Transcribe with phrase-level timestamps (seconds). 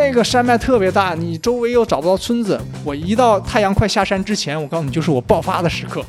[0.00, 2.58] 那个山脉特别大，你周围又找不到村子。
[2.82, 6.02] 我一到太阳快下山之前，我告诉你，就是我爆发的时刻，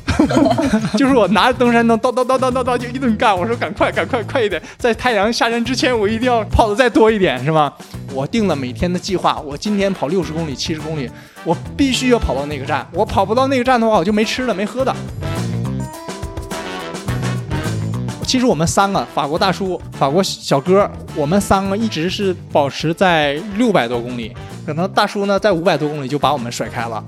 [0.96, 3.38] 就是我拿着登山灯，叨叨叨叨叨叨就一顿干。
[3.38, 7.70] 我说赶快赶快快一点，在太阳下山之前，我一定要跑的再多一点，是吧？
[8.14, 11.10] 我定了每天的计划，我今天跑六十公里、七十公里，
[11.44, 12.86] 我必须要跑到那个站。
[12.92, 14.96] 我跑不到那个站的话，我就没吃的没喝的。
[18.32, 24.34] 其实我们三个法国大叔、法国小哥，我们三个一直是保持在六百多公里，
[24.64, 27.04] 可能大叔呢在五百多公里就把我们甩开了，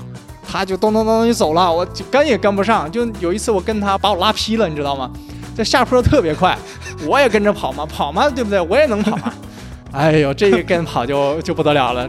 [0.46, 2.92] 他就咚咚咚就走了，我就跟也跟不上。
[2.92, 5.10] 就有一次我跟他把我拉劈了，你知道吗？
[5.56, 6.54] 这下坡特别快，
[7.08, 8.60] 我也跟着跑嘛，跑嘛，对不对？
[8.60, 9.32] 我也能跑嘛。
[9.92, 12.06] 哎呦，这一跟跑就就不得了了。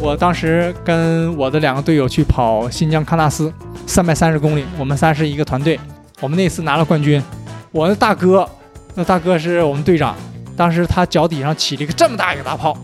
[0.00, 3.52] 我当时跟我的两个队友去跑新疆喀纳斯，
[3.86, 5.78] 三百三十公里，我们仨是一个团队。
[6.20, 7.22] 我们那次拿了冠军，
[7.70, 8.48] 我的大哥，
[8.94, 10.16] 那大哥是我们队长，
[10.56, 12.74] 当时他脚底上起了一个这么大一个大泡，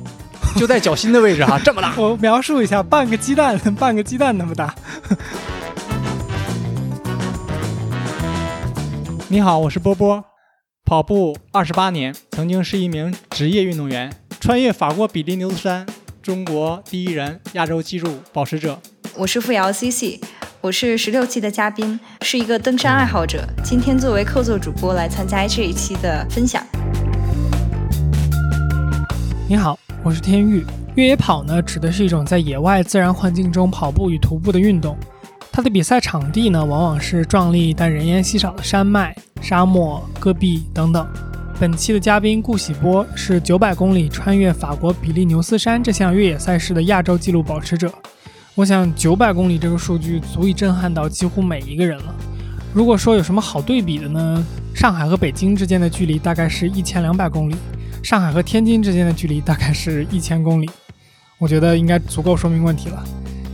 [0.57, 1.95] 就在脚心的位置哈， 这么大。
[1.97, 4.75] 我描述一下，半个鸡蛋，半个鸡蛋那么大。
[9.29, 10.23] 你好，我是波波，
[10.85, 15.87] 跑步二十八年，曾经是一名职业运动员，穿越法国比利牛斯山，
[16.23, 18.79] 中国第一人，亚洲纪录保持者。
[19.17, 20.21] 我是付瑶 CC。
[20.63, 23.45] 我是十六期的嘉宾，是一个登山爱好者。
[23.65, 26.65] 今天作为客座主播来参加这一期的分享。
[29.49, 30.65] 你好，我是天玉。
[30.95, 34.97] 越野跑呢，指的是一种在野外自然环境中跑步与徒步的运动。
[35.51, 41.05] 它的比赛场地呢，往往是壮丽但人烟稀少的山脉、沙漠、戈壁等等。
[41.59, 47.93] 本期的嘉宾顾喜波是九百公里穿越法国比利牛斯山这项越野赛事的亚洲纪录保持者。
[48.55, 52.15] 我想九百公里这个数据足以震撼到几乎每一个人了。
[52.75, 54.45] 如果说有什么好对比的呢？
[54.75, 57.55] 上海和北京之间的距离大概是一千两百公里，
[58.03, 60.69] 上海和天津之间的距离大概是一千公里。
[61.39, 63.03] 我觉得应该足够说明问题了。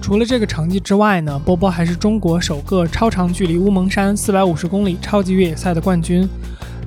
[0.02, 6.28] 除了这个成绩之外呢，波波还是中国首个超长距离乌蒙山四百五十公里超级越野赛的冠军，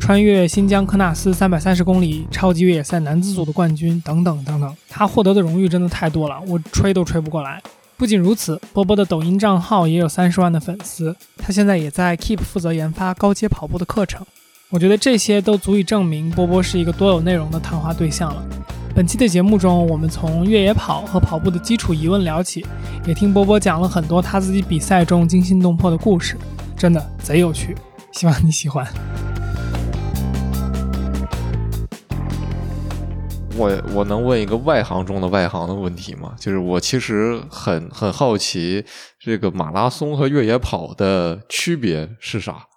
[0.01, 4.75] 穿越新疆喀纳斯三百三十公里超级越野赛男子组的冠军等等等等。
[4.89, 7.61] 他获得的荣誉真的太多了，我吹都吹不过来。
[8.01, 11.15] 不仅如此，波波的抖音账号也有三十万的粉丝。
[11.37, 14.25] 他现在也在 Keep 负责研发高阶跑步的课程。
[14.71, 18.43] 我觉得这些都足以证明波波是一个多有内容的谈话对象了。
[18.95, 22.65] 本期的节目中，我们从越野跑和跑步的基础疑问聊起，
[23.05, 26.35] 也听波波讲了很多他自己比赛中惊心动魄的故事，
[26.75, 27.75] 真的贼有趣。
[28.13, 28.83] 希望你喜欢。
[33.57, 36.35] 我我能问一个外行中的外行的问题吗？
[36.39, 38.83] 就是我其实很很好奇，
[39.19, 42.67] 这个马拉松和越野跑的区别是啥？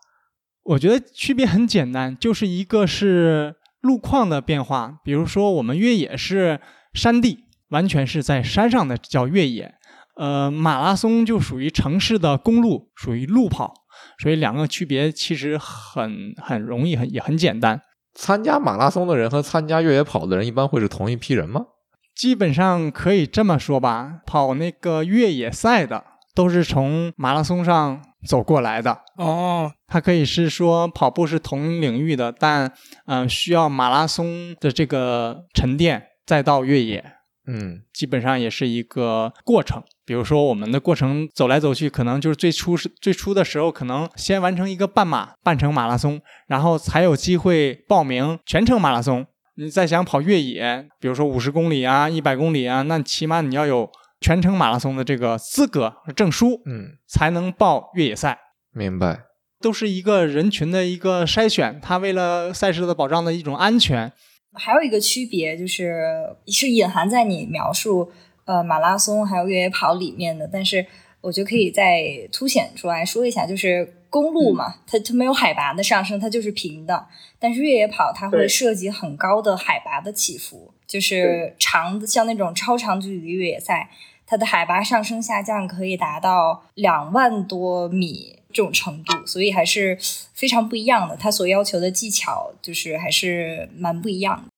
[0.64, 6.58] 我觉得区别很简单，就是一个是路况的变化，比如说我们越野是
[6.94, 9.74] 山地，完全是在山上的叫越野，
[10.16, 13.74] 呃，马拉松就属于城市的公路，属于路跑，
[14.22, 17.80] 所以两个区别其实很很容易，很也很简单。
[18.14, 21.66] 参加马拉松的人和参加越野跑的人一般会是同一批人吗？
[22.14, 29.00] 基本上可以这么说吧，跑那个越野赛的都是从马拉松上走过来的。
[29.16, 32.72] 哦，它可以是说跑步是同领域的，但
[33.06, 37.04] 嗯，需要马拉松的这个沉淀，再到越野。
[37.46, 39.82] 嗯，基本上也是一个过程。
[40.06, 49.26] 比如说，我们的过程走来走去，可能就是最初是最初的时候，可能先完成一个半马、半程马拉松，然后才有机会报名全程马拉松。
[49.56, 53.88] 你再想跑越野，比如说五十公里啊、一百公里啊，那起码你要有
[54.20, 58.38] 全程马拉松的这个资格和证书，嗯，才能报越野赛。
[58.72, 59.20] 明白，
[59.60, 64.12] 都是一个人群的一个筛选，他为了赛事的保障的一种安全。
[64.56, 66.02] 还有一个区别就是，
[66.46, 68.12] 是隐含在你描述
[68.44, 70.86] 呃马拉松还有越野跑里面的，但是
[71.20, 77.06] 我觉得可以再凸显出来说一下，就是公路嘛，它它没有海拔的上升，它就是平的，
[77.38, 83.90] 但是越野跑它会涉及很高的海拔的起伏，就是长的像那种超长距离越野赛，
[84.26, 88.40] 它的海拔上升下降可以达到两万多米。
[88.54, 89.98] 这种程度，所以还是
[90.32, 91.16] 非常不一样的。
[91.16, 94.48] 他所要求的技巧，就是还是蛮不一样的。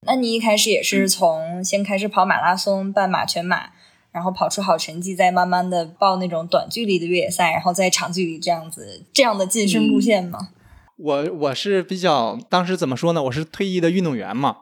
[0.00, 3.70] 对，那你一开始也是从先开始跑马拉松、半马、全马，
[4.12, 10.50] 然后跑出好成绩，再慢慢的报那种短距离的越野赛，然后再长距离这样子这样的晋升路线吗？
[10.96, 13.22] 我我是比较当时怎么说呢？
[13.22, 14.56] 我是退役的运动员嘛，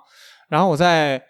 [0.49, 1.23] 然后我在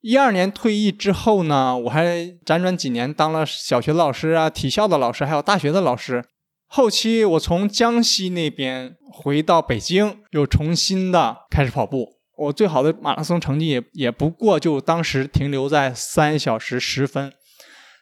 [0.00, 2.04] 一二年退役之后呢，我还
[2.46, 6.24] 辗转几年当了小学的老师啊、体校的老师，还有大学的老师。
[6.68, 12.15] 后期我从江西那边回到北京，又重新的开始跑步。
[12.36, 17.32] 我最好的马拉松成绩也也不过就当时停留在三小时十分，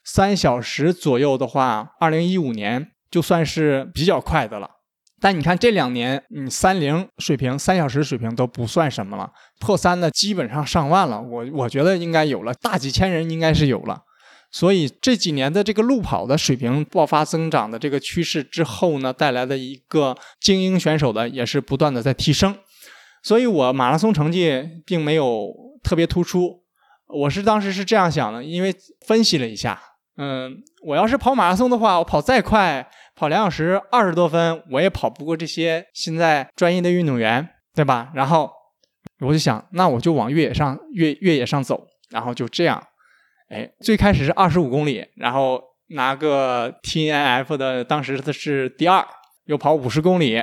[0.05, 4.71] 三小时左右的话，二零一五年就算是比较快的了。
[5.21, 11.23] 但你看这两年，你三零水平、三小时水平都不算什么了，破三的基本上上万了。
[11.23, 14.03] 我我觉得应该有了，大几千人应该是有了。
[14.51, 22.55] 所以这几年的这个路跑的水平爆发增长的这个趋势之后呢，带来的一个精英选手的也是不断的在提升。
[23.25, 26.63] 所以我马拉松成绩并没有特别突出，
[27.09, 28.73] 我是当时是这样想的，因为
[29.05, 29.83] 分析了一下，
[30.17, 32.89] 嗯，我要是跑马拉松的话，我跑再快。
[33.17, 38.11] 跑两小时二十多分，我也跑不过这些现在专业的运动员，对吧？
[38.13, 38.51] 然后
[39.21, 42.83] 我就想，那我就往越野上越越野上走，然后就这样，
[43.51, 49.07] 哎，最开始是二十五公里，然后拿个 T N F 的，当时的是第二，
[49.45, 50.43] 又跑五十公里，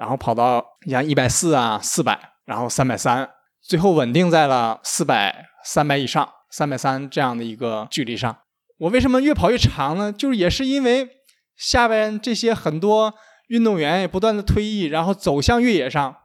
[0.00, 3.28] 然后跑到你像一百四啊、四百，然后三百三，
[3.60, 8.34] 最后稳定在了四百、三百以上、三百三这样的一个距离上。
[8.78, 10.10] 我为什么越跑越长呢？
[10.10, 11.08] 就是也是因为。
[11.56, 13.12] 下边这些很多
[13.48, 16.16] 运动员也不断的退役，然后走向越野上，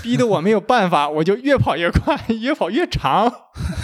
[0.00, 3.28] 逼得我没有办法，我就越跑越快，越跑越长。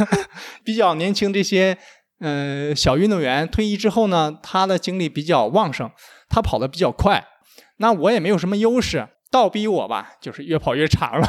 [0.63, 1.77] 比较年轻这些
[2.21, 5.91] 嗯小运动员退役之后呢，他的精力比较旺盛，
[6.29, 7.25] 他跑得比较快，
[7.79, 11.27] 那我也没有什么优势，倒逼我吧，就是越跑越长了，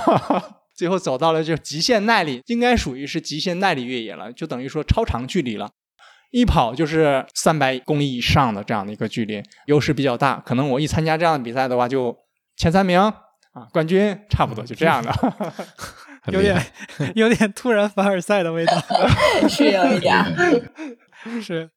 [0.76, 5.72] 最后走到了就极限耐力，应该属于是极限耐力越野了，就等于说超长距离了。
[6.32, 10.42] 一跑就是三百公里以上的这样的一个距离，优势比较大。
[10.46, 12.18] 可能我一参加这样的比赛的话，就
[12.58, 15.14] 前三名啊，冠军差不多就这样的。
[16.32, 16.60] 有点
[17.16, 18.74] 有点突然凡尔赛的味道，
[19.48, 20.16] 是有一点。
[21.42, 21.70] 是，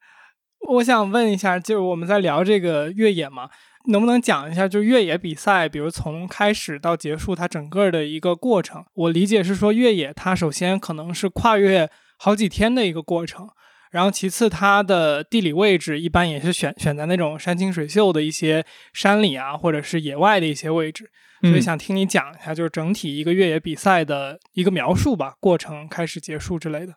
[0.71, 3.51] 我想问一下，就是我们在聊这个越野嘛，
[3.89, 8.85] 能不能讲一下，就越野比赛，比如从开始到结束，它整个的一个过程？
[8.95, 11.89] 我理解是说，越野它首先可能是跨越
[12.19, 13.49] 好几天的一个过程。
[13.93, 21.11] 然后其次，它的地理位置一般也是选选在那种山清水秀的一些山里啊，或者是野外的一些位置。
[21.43, 26.95] 所以想听你讲一下，就是整体一个越野比赛的一个描述吧，过程开始、结束之类的。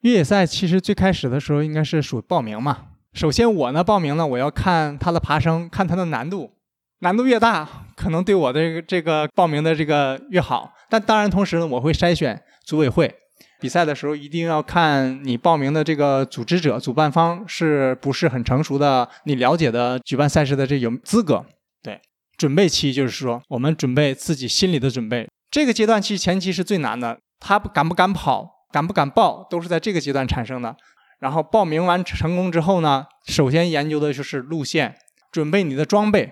[0.00, 2.93] 越野赛其实最开始的时候应该是属报名嘛。
[3.14, 6.50] 首先我呢报名呢，我要看它的爬升，看它的难度，
[6.98, 10.74] 难度越大，可能对我的这个报名的这个越好。
[10.90, 13.14] 但当然同时呢，我会筛选组委会。
[13.60, 21.46] 比赛的时候一定要看你报名的这个组织者、主办方是不是很成熟的，你了解的举办赛事的这有资格。
[21.82, 22.00] 对，
[22.36, 27.16] 准备期就是说我们准备自己心里的准备，这个阶段其实前期是最难的。
[27.38, 30.76] 他敢不敢跑，敢不敢报，都是在这个阶段产生的。
[31.24, 34.94] 然后报名完成功之后呢，首先研究的就是路线，
[35.32, 36.30] 准备你的装备，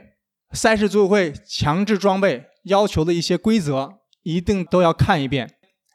[0.52, 5.50] 赛事组委会强制装备要求的一些规则一定都要看一遍，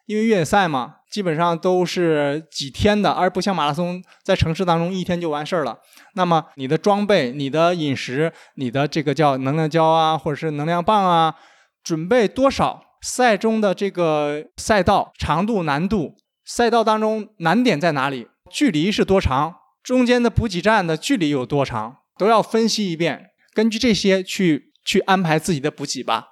[0.07, 0.95] 因为越野赛嘛。
[1.11, 5.77] 基本上都是几天的，而不像马拉松在城市当中一天就完事儿了。
[6.15, 11.35] 那么你的装备、你的饮食、你的这个叫能量胶啊，或者是能量棒啊，
[11.83, 12.81] 准备多少？
[13.01, 18.27] 赛中的这个赛道长度、难度，赛道当中难点在哪里？
[18.49, 19.55] 距离是多长？
[19.83, 21.97] 中间的补给站的距离有多长？
[22.17, 26.29] 都要分析一遍，根据这些去去安排自己的补给吧。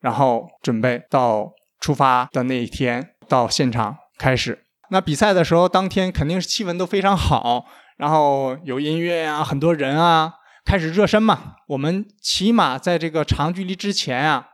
[0.00, 1.50] 然后准备到
[1.80, 3.96] 出发的那一天到现场。
[4.18, 10.34] 开始，那比赛的时候，当天肯定是气温都非常好，然后有音乐啊，很多人啊，
[10.64, 11.56] 开始热身嘛。
[11.68, 14.46] 我们起码在这个长距离之前啊，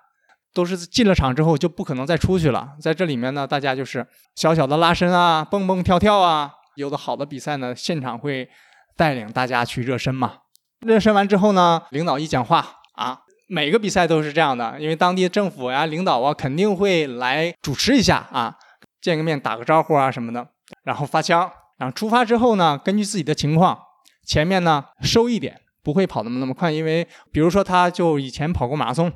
[0.52, 2.70] 都是进了场之后就不可能再出去了。
[2.80, 6.54] 在这里面呢，大家就是小小的拉伸啊，蹦蹦跳跳啊。
[6.76, 8.48] 有的好的比赛呢，现场会
[8.96, 10.38] 带领大家去热身嘛。
[10.80, 18.56] 热身完之后呢，领导一讲话啊，每个比赛都是这样的，因为当地政府呀、领导啊肯定会来主持一下啊。
[19.00, 20.46] 见个面打个招呼啊什么的，
[20.84, 23.76] 然后发枪，然后出发之后呢，根据自己的情况，
[24.24, 29.12] 前面呢收一点，不会跑那么那么快，因为比如说他就以前跑过马拉松，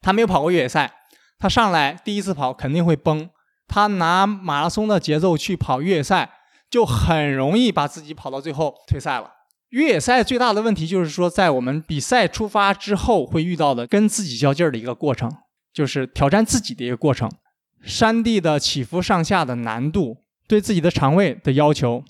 [0.00, 0.90] 他没有跑过越野赛，
[1.38, 3.28] 他上来第一次跑肯定会崩，
[3.68, 6.30] 他拿马拉松的节奏去跑越野赛，
[6.70, 9.30] 就很容易把自己跑到最后退赛了。
[9.70, 15.30] 越野赛最大的问题就是说，在我们比赛出发之后会遇到的跟自己较劲儿的一个过程，
[15.72, 17.30] 就是挑战自己的一个过程。
[17.82, 20.18] 山地的起伏上下的难度，
[20.48, 22.02] 对自己的肠胃的要求，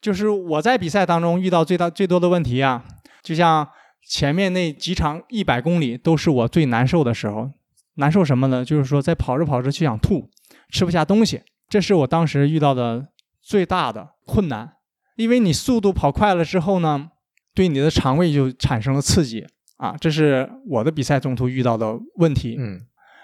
[0.00, 2.84] 就是我在比赛当中遇到最大最多的问题啊，
[3.22, 3.68] 就像
[4.08, 7.50] 前面那几场一百公里都是我最难受的时候。
[7.98, 8.64] 难受什么呢？
[8.64, 10.28] 就是说在跑着跑着就想吐，
[10.70, 13.08] 吃不下东西，这是我当时遇到的
[13.46, 14.72] 最大的困难。
[15.14, 17.08] 因为你速度跑快了之后呢，
[17.54, 22.56] 对你的肠胃就产生了刺激啊，这是我的比赛中途遇到的问题。
[22.58, 22.80] 嗯。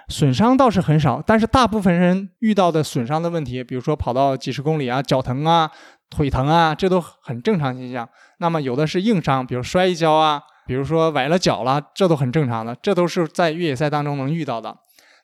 [0.09, 5.71] 损伤倒是很少，但是大部分人遇到的损伤的问题，比如说跑到几十公里啊，脚疼啊、
[6.11, 8.07] 腿疼啊，这都很正常现象。
[8.39, 14.77] 那么有的是硬伤，比如摔一跤啊，比如说崴了脚了，这都很正常的，这都是在越野赛当中能遇到的。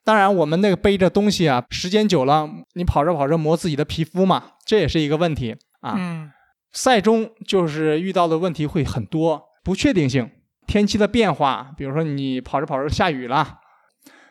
[0.04, 5.94] 当然，我们那个背着东西啊，时间久了，你跑着跑着磨自己的皮肤嘛，这也是一个问题啊。
[5.96, 6.30] 嗯
[6.70, 10.30] 赛中就是遇到的问题会很多，不确定性，
[10.66, 13.58] 天气的变化，比如说你跑着跑着下雨了，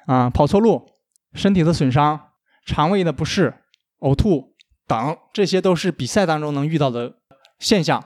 [0.06, 0.88] 啊，跑错路，
[1.34, 2.30] 身体的损伤，
[2.66, 3.56] 肠胃的不适、
[4.02, 4.54] 呕吐
[4.88, 7.16] 等，这些都是比赛当中能遇到的
[7.58, 8.04] 现象。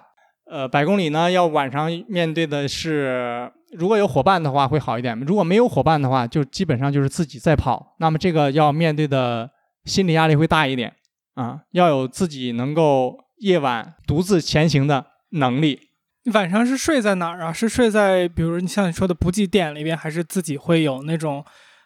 [0.50, 7.96] 呃，百公里呢，要晚上面对的是，如果有伙伴的话会好一点；如果没有伙伴的话，就基本上就是自己在跑。
[8.00, 9.50] 那么这个要面对的
[9.86, 10.94] 心理压力会大一点
[11.36, 15.90] 啊，要有自己能够夜晚独自前行的能力。
[16.24, 17.54] 你晚上是睡在哪儿啊？
[17.54, 21.44] 是睡在比如你像你说的补给点里边，还是自己会有那种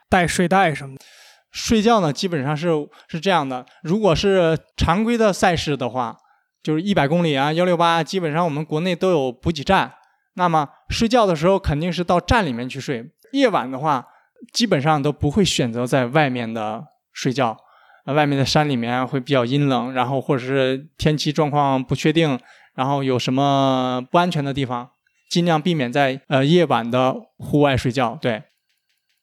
[0.09, 1.05] 带睡袋什么的？
[1.51, 2.69] 睡觉呢，基本上是
[3.07, 3.65] 是这样的。
[3.83, 6.17] 如果是常规的赛事的话，
[6.61, 9.93] 就是一百公里啊、幺六八，基本上我们国内都有补给站。
[10.35, 13.11] 那么睡觉的时候肯定是到站里面去睡。
[13.31, 14.07] 夜晚的话，
[14.53, 17.57] 基本上都不会选择在外面的睡觉。
[18.05, 22.39] 呃，外面的山里面会比较阴冷，然后或者是天气状况不确定，
[22.75, 24.91] 然后有什么不安全的地方，
[25.29, 28.15] 尽量避免在呃夜晚的户外睡觉。
[28.21, 28.43] 对，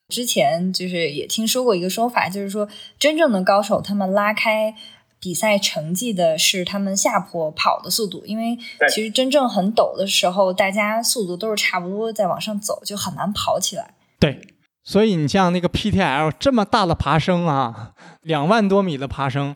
[0.09, 2.67] 之前就是也听说过一个说法，就是说
[2.99, 4.75] 真正的高手他们拉开
[5.23, 8.57] 比赛成绩的是他们下坡跑的速度，因为
[8.93, 13.93] 其实真正很陡的时候，大家速度都是差不多在往上走，就很难跑起来。
[14.19, 14.41] 对，
[14.83, 19.55] 所以你像那个 PTL 这么大的爬升啊，两万多米的爬升，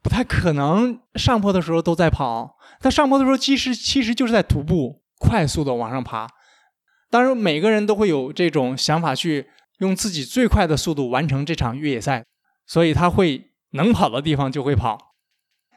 [0.00, 2.56] 不太可能上坡的时候都在跑。
[2.78, 6.28] 他上坡的时候，其实其实就是在徒步快速的往上爬。
[7.10, 9.48] 当然，每个人都会有这种想法，去
[9.80, 12.24] 用自己最快的速度完成这场越野赛，
[12.64, 14.98] 所以他会能跑的地方就会跑。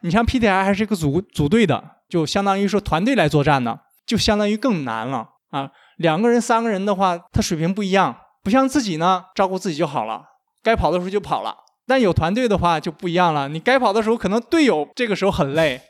[0.02, 5.72] 你像 PTR 还是一个组组队的，就相当于说团队来作战呢，就相当于更难了啊。
[5.98, 10.24] 两个人、三个人的话，他水平不一样，不像自己呢，照顾自己就好了，
[10.62, 11.56] 该跑的时候就跑了。
[11.86, 15.82] 但有团队的话就不一样了，你该跑的时候，可能队友这个时候很累，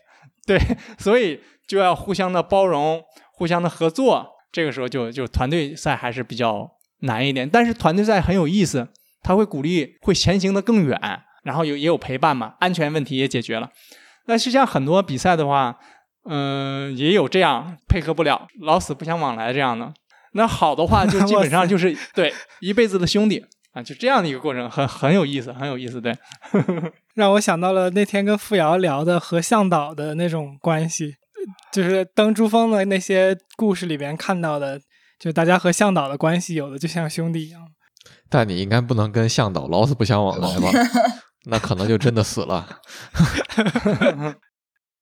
[0.46, 0.60] 对，
[0.98, 3.02] 所以就要互相的包容、
[3.34, 4.30] 互相的合作。
[4.52, 6.70] 这个时候就就团队赛还是比较
[7.00, 8.90] 难一点，但是团队赛很有意思，
[9.24, 11.00] 他会鼓励会前行的更远，
[11.44, 13.70] 然后有也有陪伴嘛，安全问题也解决了。
[14.26, 15.78] 那实际上很多比赛的话，
[16.26, 19.94] 嗯、也有这样配合不了，老死不相往来这样的。
[20.34, 26.00] 那好的话，就基本上就是 对一辈子的兄弟啊，就这样的一个过程，很很有意思，很有意思。
[26.00, 26.16] 对，
[27.16, 31.16] 让我想到了那天跟付瑶聊的和向导的那种关系，
[31.72, 34.80] 就是登珠峰的那些故事里边看到的，
[35.20, 37.62] 就大家和向导的关系，有的就像兄弟一样。
[38.30, 40.70] 但你应该不能跟向导老死不相往来吧？
[41.46, 42.68] 那可能就真的死了。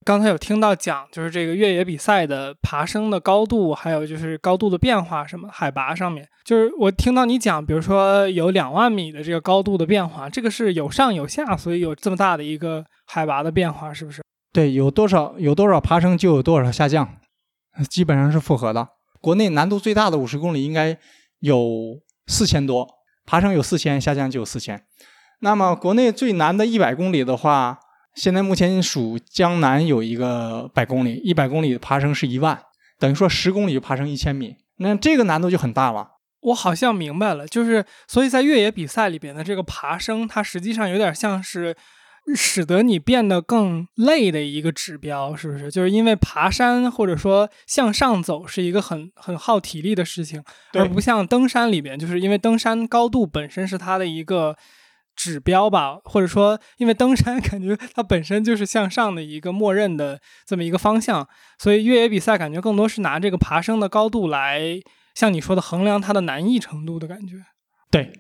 [0.04, 14.24] 刚才有听到讲，就是这个越野比赛的爬升的高度，还有就是高度的变化，什么海拔上面，就是我听到你讲，比如说有两万米的这个高度的变化，这个是有上有下，所以有这么大的一个海拔的变化，是不是？
[14.52, 17.08] 对，有多少有多少爬升就有多少下降，
[17.88, 18.88] 基本上是符合的。
[19.22, 20.98] 国内难度最大的五十公里应该
[21.42, 22.88] 有四千多，
[23.28, 24.84] 爬升有四千，下降就有四千。
[25.42, 27.78] 那么国内最难的一百公里的话，
[28.16, 32.62] 现在目前属江南有一个百公里，一百公里的爬升是一万，
[33.00, 36.08] 等于说十公里就爬升一千米，那这个难度就很大了。
[36.42, 41.76] 我好像明白了，就是所以在越野比赛里边的这个爬升，它实际上有点像是
[42.36, 45.72] 使得你变得更累的一个指标，是不是？
[45.72, 50.44] 就是因为爬山或者说向上走是一个很很耗体力的事情，
[50.74, 54.56] 而不像登山里边，就是因为登山高度本身是它的一个
[55.22, 61.28] 指标吧，或者说因为登山 感觉它本身就是向上的一个默认的这么一个方向，
[61.60, 64.80] 所以越野比赛感觉更多是拿这个爬升的高度来
[65.14, 67.36] 像你说的衡量它的难易程度的感觉。
[67.92, 68.12] 对，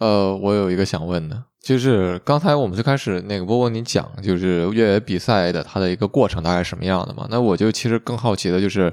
[0.00, 7.28] 呃，我有一个想问的，就是刚才我们最开始那个波波你讲，就是越野比赛的它的一个过程大概是什么样的嘛？
[7.30, 8.92] 那我就其实更好奇的就是。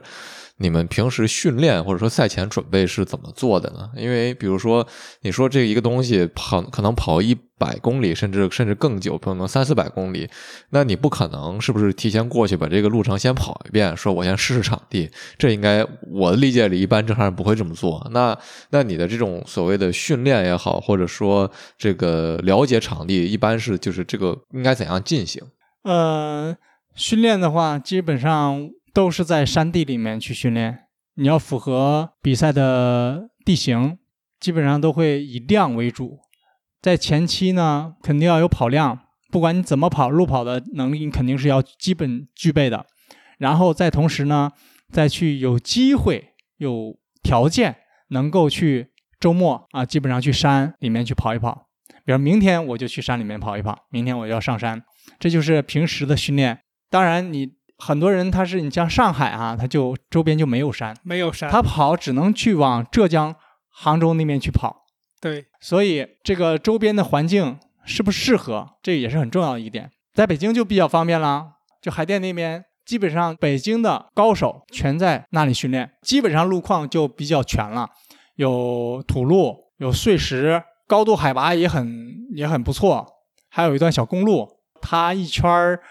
[0.64, 3.90] 你们平时训练或者说赛前准备是怎么做的呢？
[3.96, 4.88] 因为比如说，
[5.22, 10.30] 你说这一个东西跑可能跑一百公里，甚至甚至更久，可能三四百公里，
[10.70, 15.10] 那你不可能是不是提前过去把这个路程先跑一遍，说我先试试场地？
[15.38, 18.10] 这应该我的理解里，一般正常人不会这么做。
[18.12, 18.38] 那
[18.72, 25.44] 那你的这种所谓的训练也好，或者说这个了解场地，一般是就是这个应该怎样进行？
[25.84, 26.56] 呃，
[26.96, 30.86] 训练的话，基本上都是在山地里面去训练。
[31.16, 33.98] 你要符合比赛的地形，
[34.40, 36.20] 基本上都会以量为主。
[36.82, 39.00] 在前期呢，肯定要有跑量，
[39.32, 42.86] 不管你怎么跑，路跑的能力你肯定是要基本具备的。
[43.40, 44.52] 然后再同时呢，
[44.92, 47.76] 再去有机会、有条件
[48.10, 51.70] 能够去周末啊，基本上去山里面去跑一跑。
[52.06, 54.84] 比如明天我就去山里面跑一跑，明天我就要上山，
[55.20, 56.60] 这就是平时的训练。
[56.90, 57.54] 当然，你
[57.86, 63.36] 很多人他是你像上海啊，他就周边就没有山，没有山，他跑只能去往浙江、
[63.70, 64.86] 杭州那边去跑。
[65.20, 69.92] 对，所以这个周边的环境适不适合，这也是很重要的一点。
[70.14, 71.46] 在北京就比较方便了，
[71.82, 77.90] 就海淀那边，基本上北京的高手全在那里训练，基本上路况就比较全了，
[78.36, 83.06] 有土路，有碎石，高度海拔也很也很不错，
[83.50, 84.48] 还有一段小公路，
[84.82, 85.82] 它一圈儿，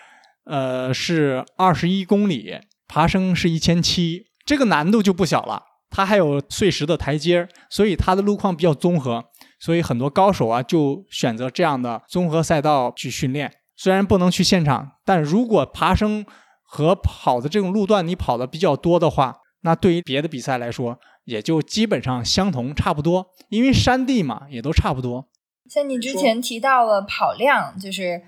[0.45, 2.59] 呃是二十一公里，
[2.89, 5.63] 爬升是一千七，这个难度就不小了。
[5.91, 9.25] 它还有碎石的台阶，所以它的路况比较综合，
[9.61, 13.53] 所以很多高手啊就选择这样的综合赛道去训练。
[13.77, 16.25] 虽然不能去现场，但如果爬升
[16.63, 25.29] 和跑的这种路段你跑的比较多的话，那对于别的比赛来说，也就基本上相同差不多，因为山地嘛也都差不多。
[25.69, 28.23] 像你之前提到了跑量，就是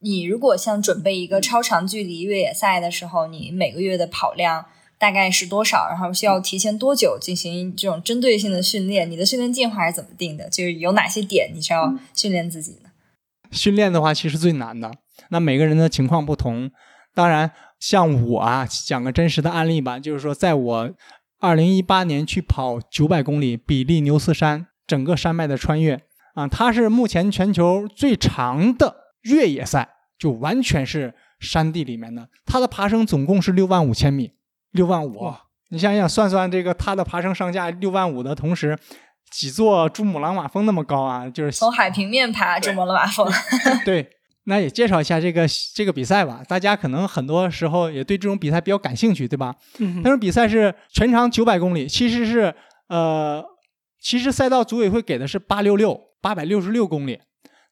[0.00, 4.66] 你如果像准备一个超长距离越野赛的时候，你每个月的跑量。
[5.00, 5.88] 大概是多少？
[5.88, 9.10] 然后需要提前多久进行这种针对性的训练？
[9.10, 10.50] 你的训练计划是怎么定的？
[10.50, 12.90] 就是有哪些点你是要训练自己的？
[13.50, 14.92] 训练的话，其实最难的。
[15.30, 16.70] 那每个人的情况不同。
[17.14, 20.90] 当然，像我啊，讲个真实的案例吧，就是说，在我
[21.38, 26.02] 二零一八年去跑九百公里比利牛斯山整个山脉的穿越
[26.34, 32.28] 啊，它是目前全球最长的越野赛，就完全是山地里面的。
[32.46, 34.32] 它的爬升总共是六万五千米。
[34.72, 35.34] 六万五，
[35.70, 38.78] 你想想算算这个它的爬升上架六万五的同时，
[39.30, 41.28] 几座珠穆朗玛峰那么高啊？
[41.28, 43.28] 就是从海平面爬珠穆朗玛峰。
[43.84, 44.08] 对，
[44.44, 46.42] 那也介绍一下这个这个比赛吧。
[46.46, 49.56] 大家可能很多时候也对这种比赛比较感兴趣，对吧？
[49.78, 50.00] 嗯。
[50.04, 52.54] 那种比赛是全长九百公里，其实是
[52.88, 53.44] 呃，
[54.00, 57.20] 其实赛道组委会给的是八六六八百六十六公里。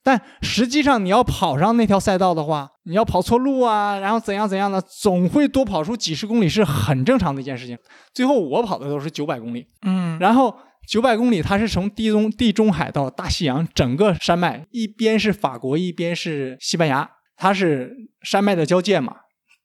[0.09, 7.77] 但实际上，你要跑上那条赛道的话，你要跑错路啊，然后怎样怎样的，总会多跑出几十公里，是很正常的一件事情。
[8.15, 10.57] 最后我跑的都是九百公里，嗯，然后
[10.89, 19.15] 九百公里它是从地中地中海到大西洋整个山脉，一边是法国，一边是西班牙，它是山脉的交界嘛，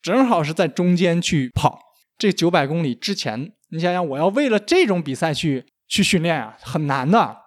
[0.02, 1.80] 正好是在中间去跑
[2.18, 7.43] 这九百公里之前，你想想，我要为了这种比赛去去训练啊，很难的。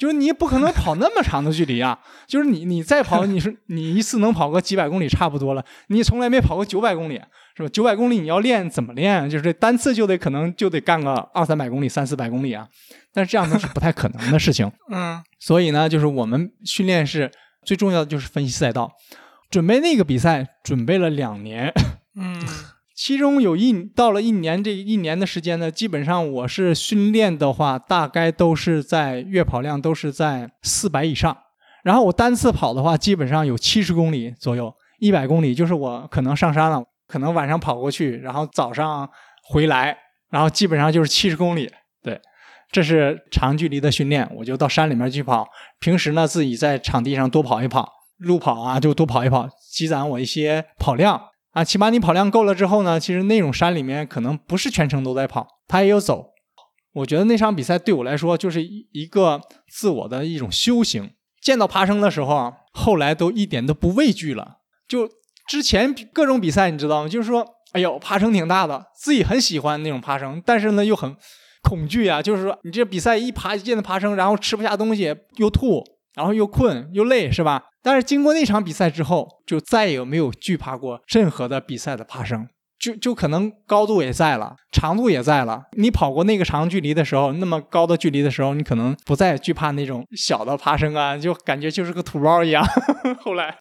[0.00, 1.98] 就是你不可能跑那么长的距离啊！
[2.26, 5.62] 就是你你再跑，你说你一次能跑个几百公里差不多了。
[5.88, 7.20] 你从来没跑过九百公里，
[7.54, 7.68] 是吧？
[7.68, 9.28] 九百公里你要练怎么练？
[9.28, 12.66] 就是单次就得可能就得干个二三百公里、三四百公里啊。
[13.12, 14.72] 但是这样呢是不太可能的事情。
[14.90, 15.22] 嗯。
[15.38, 17.30] 所以呢，就是我们训练是
[17.66, 18.90] 最重要的，就是分析赛道，
[19.50, 21.70] 准备那个比赛准备了两年。
[22.16, 22.40] 嗯。
[23.02, 31.34] 其中有一到了一年这一年的时间呢，基本上我是训练的话，大概都是在月跑量都是在四百以上。
[31.82, 39.08] 然后我单次跑的话，基本上有七十公里左右，一百公里就是我可能上山了，可能晚上跑过去，然后早上
[39.48, 39.96] 回来，
[40.28, 41.72] 然后基本上就是七十公里。
[42.02, 42.20] 对，
[42.70, 45.48] 这是长距离的训练，我就到山里面去跑。
[45.78, 51.18] 平时呢，自己在场地上多跑一跑，路跑啊就多跑一跑，积攒我一些跑量。
[51.52, 56.26] 啊，起码你跑量够了之后呢，其实那种山里面可能不是全程都在跑，它也有走。
[56.92, 61.10] 我觉得那场比赛对我来说就是一个自我的一种修行。
[61.40, 64.58] 见到爬升的时候啊，后来都一点都不畏惧了。
[64.86, 65.08] 就
[65.48, 67.08] 之前各种比赛你知道吗？
[67.08, 71.16] 就是说，哎呦，爬升挺大的，自己很喜欢那种爬升，但是呢又很
[71.62, 72.20] 恐惧啊。
[72.20, 75.82] 就是说，你这比赛一爬一见到爬升，然后吃不下东西，又吐，
[76.14, 77.62] 然后又困又累，是吧？
[77.82, 82.46] 但是经过那场比赛之后，就再也没有惧怕过任何的比赛的爬升，
[82.78, 85.62] 就就可能高度也在了，长度也在了。
[85.78, 92.62] 你跑过那个长距离的时候，那么高的距离的时候，你可能不再惧怕那种小的爬升啊，就感觉就是个土包一样。
[93.20, 93.56] 后来，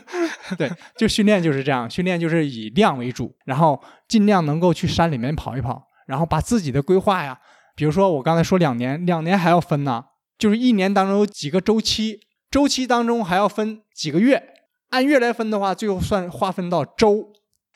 [0.56, 3.78] 对，就训练就是这样，训练就是以量为主，然后
[4.08, 7.38] 尽量能够去山里面跑一跑，然后把自己的规划呀，
[7.76, 10.04] 比如说我刚才说两年，两年还要分呢，
[10.38, 12.20] 就是一年当中有几个周期。
[12.50, 14.42] 周期当中还要分几个月，
[14.88, 17.32] 按月来分的话，最后算划分到周。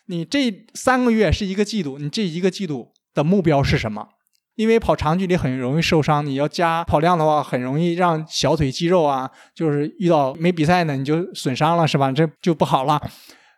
[0.06, 4.08] 你这三个月是一个季度，你这一个季度的目标是什么？
[4.54, 12.11] 因为跑长距离很容易受伤，你要加跑量的话，很容易让小腿肌肉啊，就是遇到没比赛呢，你就损伤了，是吧？
[12.11, 13.00] 这就不好了。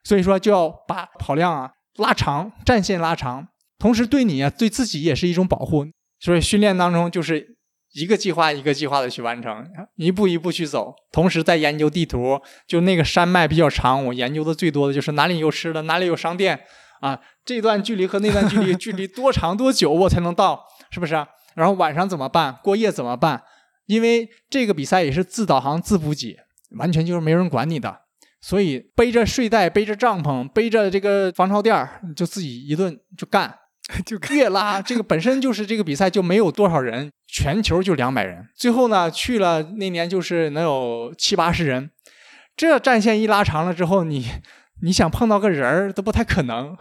[0.02, 3.46] 所以说就要把跑量啊拉长，战线拉长，
[3.78, 5.86] 同时对你啊对自己也是一种保护。
[6.18, 7.54] 所以训练当中就是。
[7.94, 9.64] 一个计划一个计划的去完成，
[9.96, 12.40] 一步一步去走，同时在研究地图。
[12.66, 16.60] 就那个山脉比较长，我研究的最多的就是哪里有吃的，哪里有商店
[17.00, 21.14] 啊，这段距离和那段距离 距离多长多久我才能到，是不是？
[21.54, 22.58] 然后晚上怎么办？
[22.64, 23.42] 过夜怎么办？
[23.86, 26.36] 因为这个比赛也是自导航自补给，
[26.78, 28.00] 完全就是没人管你的，
[28.40, 33.54] 所以背着睡袋、背着帐篷、背着这个防潮垫儿，就自己一顿就干。
[34.06, 38.48] 就越拉这个本身就是这个比赛就没有多少人，全球就两百人。
[38.54, 41.90] 最后呢，去了那年就是能有七八十人，
[42.56, 44.26] 这战线一拉长了之后，你
[44.82, 46.76] 你想碰到个人儿都不太可能。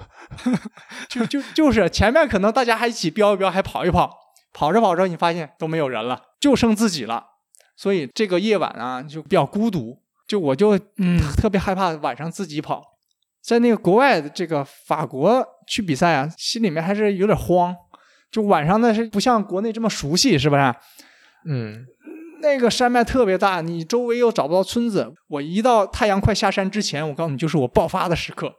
[1.10, 4.18] 就就就是前面可能大家还一起飙一飙，还跑一跑，
[4.54, 7.26] 跑着跑着你发现都没有人了，就剩自己了。
[7.76, 12.93] 所以这个夜晚啊就比较孤独，就我就嗯特别害怕晚上自己跑。
[13.44, 17.76] 在那个国外的这个法国去比赛啊，心里面还是有点慌。
[18.32, 20.74] 就晚上呢是不像国内这么熟悉，是不是？
[21.46, 21.86] 嗯，
[22.42, 25.14] 那个山脉特别大，你周围又找不到村子。
[25.28, 28.52] 我一到太阳快下山之前，我告诉你，就是我爆发的时刻，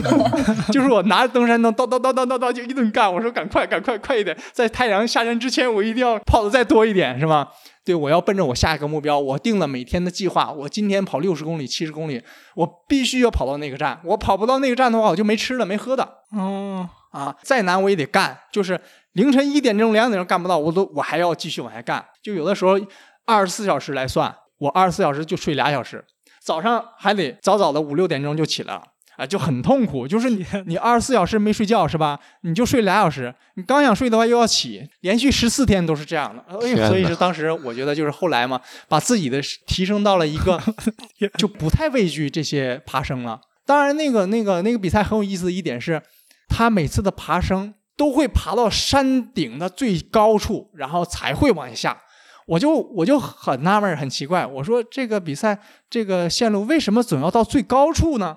[0.72, 3.12] 就是我拿着登山灯，叨叨叨叨叨叨就一顿干。
[3.12, 7.48] 我说赶快赶快快一点，在太阳下山之前，我一定要跑的再多一点，是吧？
[7.84, 10.52] 对，我要奔着我下一个目标，我定了每天的计划。
[10.52, 12.22] 我今天跑六十公里、七十公里，
[12.54, 14.00] 我必须要跑到那个站。
[14.04, 17.36] 我跑不到那个站的话，我就没吃的、没喝的哦，啊！
[17.42, 18.80] 再难我也得干，就是
[19.14, 22.04] 凌晨一点钟、两点钟干不到，我都我还要继续往下干。
[22.22, 22.78] 就有的时候
[23.26, 26.04] 二十四小时来算，我二十四小时就睡俩小时，
[26.40, 28.82] 早上还得早早的五六点钟就起来了。
[29.16, 32.18] 啊，就很痛苦，就是你你二十四小时没睡觉是吧？
[32.42, 36.42] 你就睡俩小时，你刚想睡的话又要起，连续十四天都是这样的。
[36.60, 40.60] 哎，所以是当时我觉得就是后来嘛，把自己的提升到了一个
[41.36, 43.40] 就不太畏惧这些爬升了。
[43.64, 46.02] 当然，那个那个那个比赛很有意思的一点是，
[46.48, 51.98] 他每次的爬升都会爬到山顶的最高处，然后才会往下下。
[52.46, 55.56] 我就我就很纳闷，很奇怪，我说这个比赛
[55.88, 58.36] 这个线路为什么总要到最高处呢？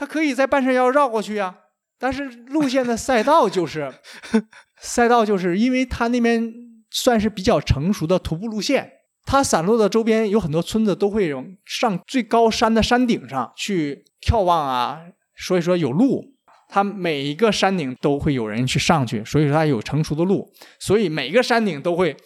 [0.00, 1.54] 它可以在半山腰绕过去呀，
[1.98, 3.92] 但是路线的赛道就是
[4.80, 6.50] 赛道，就是因为它那边
[6.90, 8.90] 算是比较成熟的徒步路线，
[9.26, 15.00] 它散落的周边有很多村子都会有上最高山的山顶上去眺望啊，
[15.36, 16.24] 所以说有路，
[16.70, 22.16] 它每一个山顶都会有人去上去，所以说它有成熟的路，所以每个山顶都会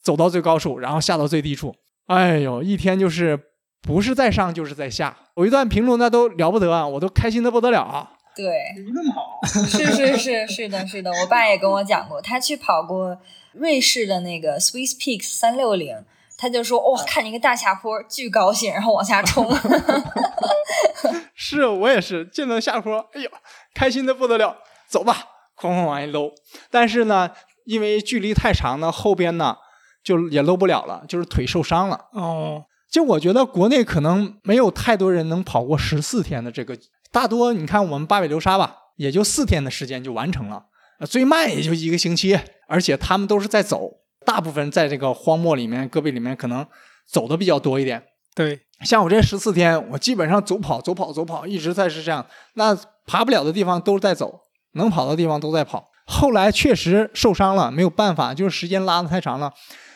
[0.00, 1.74] 走到最高处，然后下到最低处。
[2.06, 3.36] 哎呦，一天就是
[3.84, 5.16] 不是在上就是在下。
[5.36, 8.10] 有一段评论那都了不得啊，我都开心的不得了啊。
[8.34, 8.46] 对，
[8.92, 13.16] 那么好，是是是是的，是的，我爸也跟我讲过，他去跑过
[13.52, 16.04] 瑞士的那个 Swiss Peaks 三六零，
[16.36, 19.48] 他就说哇、看见一个大下坡，巨高兴，然后往下冲。
[21.36, 23.30] 是我也是见到下坡，哎呦，
[23.74, 24.56] 开心的不得了，
[24.88, 25.16] 走吧，
[25.56, 26.32] 哐哐往一搂。
[26.70, 27.30] 但是呢，
[27.66, 29.58] 因为距离太长呢，后边呢
[30.02, 32.06] 就也搂不了了，就是腿受伤了。
[32.12, 32.64] 哦，
[32.94, 36.78] 就我觉得国内可能没有太多人能跑过十四天的这个，
[37.10, 40.66] 大多你看我们八百流沙吧，也就四天的时间就完成了，
[41.00, 43.90] 呃最慢也就一个星期，而且他们都是在走，
[44.24, 46.64] 大部分在这个荒漠里面、戈壁里面可能
[47.10, 48.00] 走的比较多一点。
[48.32, 52.24] 对，像我这十四天，我基本上走跑、走跑、走跑，一直在是这样。
[52.54, 52.78] 那
[53.08, 54.42] 爬不了的地方都是在走，
[54.74, 55.88] 能跑的地方都在跑。
[56.06, 59.52] 后来确实受伤了，没有办法，就是时间拉得太长了，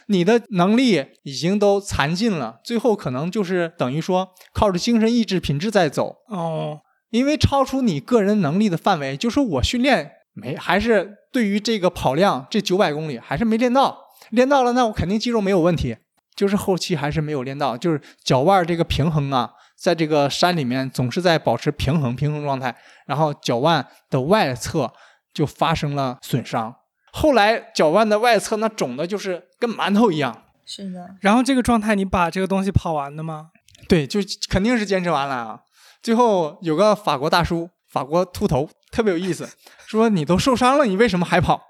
[0.09, 13.99] 你的能力已经都残尽了，最后可能就是等于说靠着精神意志品质在走，哦，因为超出你个人能力的范围，就是我训练没，还是对于这个跑量这九百公里还是没练到，
[14.31, 15.97] 练到了那我肯定肌肉没有问题，
[16.35, 22.75] 就是后期还是没有练到，就是脚腕这个平衡啊，在这个山里面总是在保持平衡平衡状态，
[23.07, 24.91] 然后脚腕的外侧
[25.35, 26.75] 就发生了损伤，
[27.19, 33.51] 后来脚腕的外侧那肿的就是跟馒头一样，是的，然后这个状态你把这个东西跑完的吗？
[33.89, 35.61] 对，就肯定是坚持完了啊。
[36.01, 39.49] 最后有个法国大叔，法国秃头，特别有意思，
[39.89, 41.61] 说你都受伤了，你为什么还跑？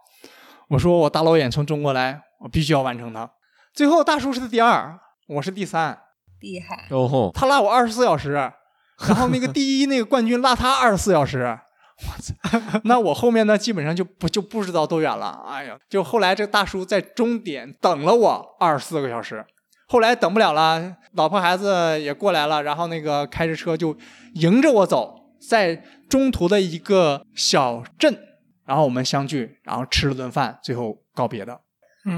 [0.68, 3.30] 我说我大老远从中国来，我必须要完成它。
[3.72, 5.98] 最后大叔是第二，我是第三，
[6.40, 6.88] 厉害。
[6.90, 11.58] 哦吼，他拉我二十四小时，然后那个第一那个冠军拉他二十四小时。
[12.06, 12.80] 我操！
[12.84, 15.42] 那我后面呢，基本上就不就不知道多远了。
[15.48, 19.44] 哎呀，就后来这大叔在终点等了我二十四个小时，
[19.88, 23.96] 后来等不了了，老婆孩子也过来了，然后那个开着车就
[24.34, 25.14] 迎着我走，
[25.48, 28.16] 在中途的一个小镇，
[28.64, 31.60] 然后我们相聚，然后吃了顿饭，最后告别的。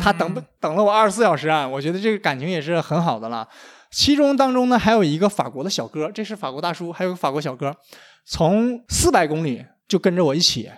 [0.00, 3.48] 他等不嗯等了我二十四小时啊，我觉得这个感情也是很好的了。
[3.90, 7.74] 其中当中呢，还有一个法国的小哥，这是法国大叔，还有个法国小哥，
[8.24, 10.70] 从四百公里就跟着我一起，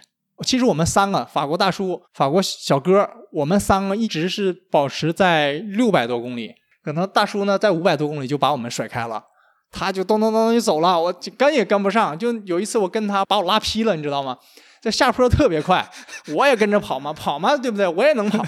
[0.44, 9.22] 其实我们三个法国大叔、法国小哥，我们三个一直是保持在六百多公里，可能大叔呢在五百多公里就把我们甩开了，
[9.70, 12.18] 他就咚咚咚就走了，我跟也跟不上。
[12.18, 14.36] 就有一次我跟他把我拉劈了，你知道吗？
[14.80, 15.88] 这下坡特别快，
[16.34, 17.86] 我也跟着跑嘛，跑嘛，对不对？
[17.86, 18.44] 我也能跑。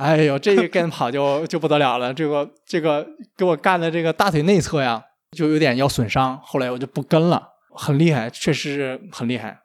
[0.00, 5.02] 哎呦，这个跟跑就就不得了了，这个这个给我干的这个大腿内侧呀，
[5.36, 9.58] 就有点要损伤，后来我就不跟了，很厉害，确实是很厉害。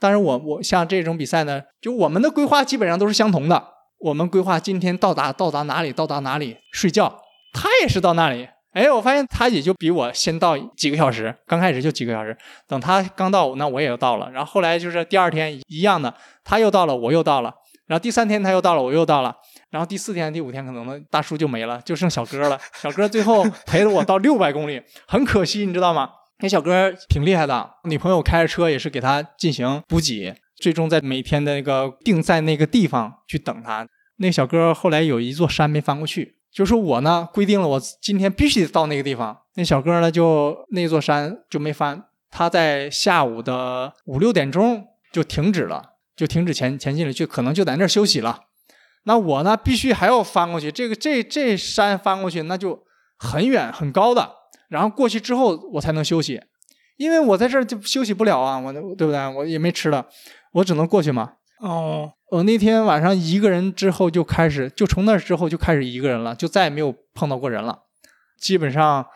[0.00, 3.62] 但是我我像这种比赛呢，就我们的规划基本上都是相同的。
[4.00, 7.20] 我们规划今天到达到达哪里到达哪里睡觉，
[7.52, 8.48] 他也是到那里。
[8.72, 12.36] 哎，我发现他也就比我先到几个小时，刚开始就几个小时。
[12.66, 14.30] 等他刚到，那我也要到了。
[14.30, 16.12] 然后后来就是第二天一样的，
[16.44, 17.52] 他又到了，我又到了。
[17.86, 19.34] 然后第三天他又到了，我又到了。
[19.70, 22.58] 然后第四天、第五天可能呢大叔就没了，就剩小哥了。
[22.74, 26.10] 小哥最后陪着我到六百公里，很可惜，你知道吗？
[26.40, 33.86] 那小哥挺厉害的，女朋友开着车也是给他进行补给，最终在每天的那个定在那个地方去等他。
[34.18, 45.82] 那小哥后来有一座山没翻过去，就是我呢规定了我今天必须得到那个地方，那小哥呢就那座山就没翻，他在下午的五六点钟就停止了，
[46.16, 48.40] 就停止前前进了，就可能就在那儿休息了。
[49.08, 52.78] 那我呢必须还要翻过去，这个这这山翻过去那就
[53.16, 54.30] 很远很高的。
[54.68, 56.38] 然后过去之后，我才能休息，
[56.98, 59.26] 因为我在这儿就休息不了啊，我对不对？
[59.34, 60.04] 我也没吃的，
[60.52, 61.32] 我只能过去嘛。
[61.60, 67.78] 哦，我那天晚上一个人之后就开始，就从那之后就开始一个人了，就再也没有碰到过人了。
[68.38, 69.06] 基本上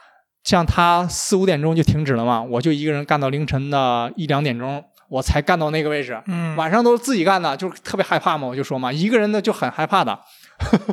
[0.42, 6.18] 像他四五点钟就停止了嘛，我就一个人干到凌晨的一两点钟，我才干到那个位置。
[6.26, 10.18] 嗯，晚上都是自己干的，就是特别害怕嘛，我就说嘛，一个人呢就很害怕的。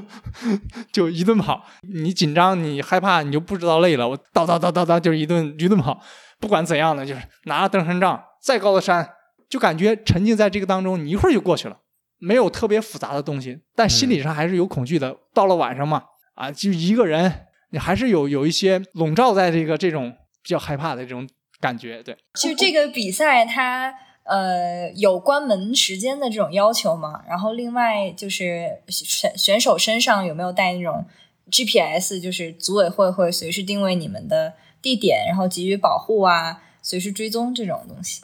[0.91, 4.09] 就一顿跑，你紧张，你害怕，你就不知道累了。
[4.09, 5.97] 我叨叨叨叨叨，就是一顿一顿跑，
[6.37, 9.07] 不管怎样的，就是拿着登山杖，再高的山，
[9.49, 11.77] 就感觉沉浸在这个当中，你一会儿就过去了，
[12.17, 15.15] 没有特别复杂的东西，但心理上还是有恐惧的。
[15.33, 16.03] 到了晚上嘛，
[16.35, 21.25] 啊，就一个人，你还是有有一些笼罩在这个这种比较害怕的这种
[21.61, 22.03] 感觉。
[22.03, 23.93] 对，就这个比赛它。
[24.29, 27.23] 呃，有关门时间的这种要求吗？
[27.27, 31.03] 然后另外就是选选手身上有没有带那种
[31.49, 38.21] GPS，就是组委会会随时定位你们的地点，然后给予保护啊，随时追踪这种东西。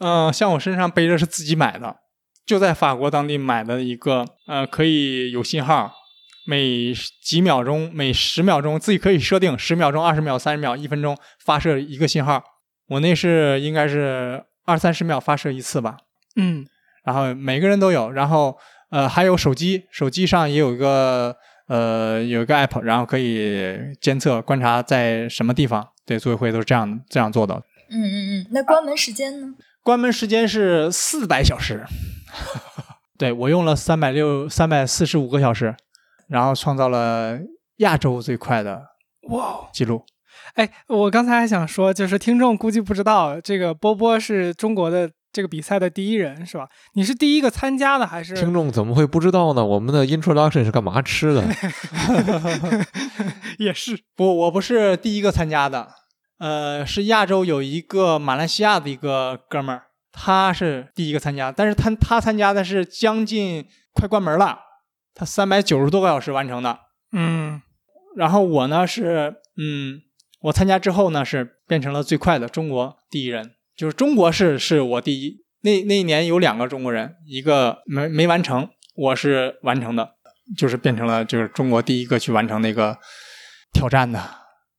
[0.00, 1.98] 嗯，像我身上背着是自己买的，
[2.44, 5.92] 就在法国当地买的一个，呃，可以有信号，
[6.44, 6.92] 每
[7.22, 12.42] 几秒钟、每十秒钟自己可以设定十秒钟、二十秒、三十秒、一分钟发射一个信号。
[12.88, 14.42] 我那是应该是。
[14.66, 15.96] 二三十秒发射一次吧，
[16.36, 16.66] 嗯，
[17.04, 18.58] 然后每个人都有，然后
[18.90, 21.34] 呃还有手机，手机上也有一个
[21.68, 25.88] 呃有一个 app，然后可以监测观察在什么地方。
[26.04, 27.54] 对，组委会都是这样这样做的。
[27.90, 29.54] 嗯嗯嗯，那关门时间呢？
[29.82, 31.84] 关门时间是四百小时，
[33.16, 35.76] 对我用了三百六三百四十五个小时，
[36.28, 37.38] 然后创造了
[37.76, 38.82] 亚洲最快的
[39.28, 40.04] 哇记录。
[40.54, 46.66] 哎，我刚才还想说，就是听众估计不知道，这个波波是中国的这个比赛的第一人，是吧？
[46.94, 48.34] 你是第一个参加的还是？
[48.34, 49.64] 听众怎么会不知道呢？
[49.64, 51.44] 我们的 introduction 是干嘛吃的？
[53.58, 55.88] 也是，不，我不是第一个参加的，
[56.38, 64.58] 呃，是亚洲有一个马来西亚的一个哥们儿，他是第一个参加，但是他他参加的是将近快关门了，
[65.14, 66.78] 他三百九十多个小时完成的，
[67.12, 67.60] 嗯，
[68.16, 70.00] 然后我呢是，嗯。
[70.46, 75.44] 我参加之后呢，是变成了最快的中国第一人，就是中国是是我第一。
[75.62, 80.10] 那那一年有两个中国人，一个没没完成，我是完成的，
[80.56, 82.96] 就是变成了就是中国第一个去完成那个
[83.72, 84.22] 挑战的。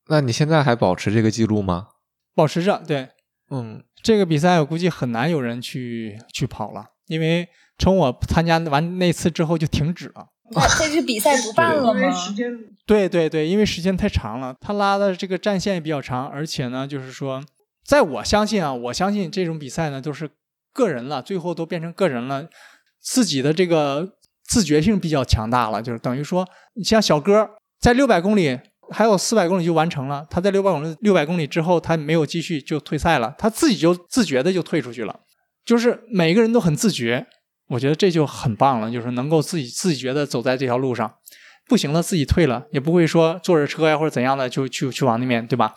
[0.10, 1.88] 那你现在还保持这个记录吗？
[2.34, 3.10] 保持着，对，
[3.50, 7.46] 嗯，这个比赛我估计很难有人去去跑了，因为
[7.78, 10.28] 从我参加完那次之后就停止了。
[10.52, 12.00] 那这是比赛不办了吗？
[12.86, 17.44] 对对对，因为时间太长了，他拉的这个战线也比较长，而且呢，就是说，
[17.86, 20.30] 在我相信啊，我相信这种比赛呢都是
[20.74, 22.48] 个人了，最后都变成个人了，
[23.02, 24.08] 自己的这个
[24.46, 27.50] 自觉性比较强大了，就是等于说，你像小哥
[27.82, 28.58] 在六百公里
[28.92, 35.20] 还有四百公里就完成了，他在六百公里六百公里之后他没有继续就退赛了，他自己就自觉的就退出去了，
[35.66, 37.28] 就是每个人都很自觉。
[37.68, 41.16] 我觉得这就很棒了，就是能够自己自己觉得走在这条路上，
[41.68, 45.76] 不行了自己退了，也不会说坐着车呀或者怎样的就去去往那边，对吧？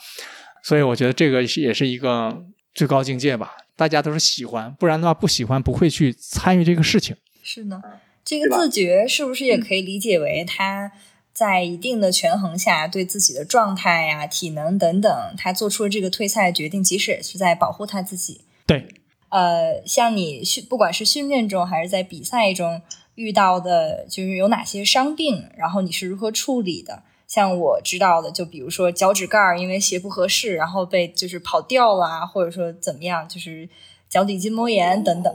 [0.63, 3.57] 所以我觉得这个也是一个最高境界吧。
[3.75, 7.17] 大家都是喜欢，不然的话不喜欢不会去参与这个事情。
[7.43, 7.81] 是呢，
[8.25, 10.93] 这个自觉是不是也可以理解为他
[11.33, 18.43] 在一定的权衡下对自己的状态呀、体能等等，他做出了这个退赛决定，即使是在保护他自己。
[18.67, 18.87] 对。
[19.31, 22.83] 呃，像你训不管是训练中还是在比赛中
[23.15, 27.03] 遇到的，就是有哪些伤病，然后你是如何处理的？
[27.27, 33.69] 像我知道的，就比如说脚趾盖儿因为鞋不合适，然后被就是跑掉了，或者说怎么样，就是
[34.09, 35.33] 脚底筋膜炎等等。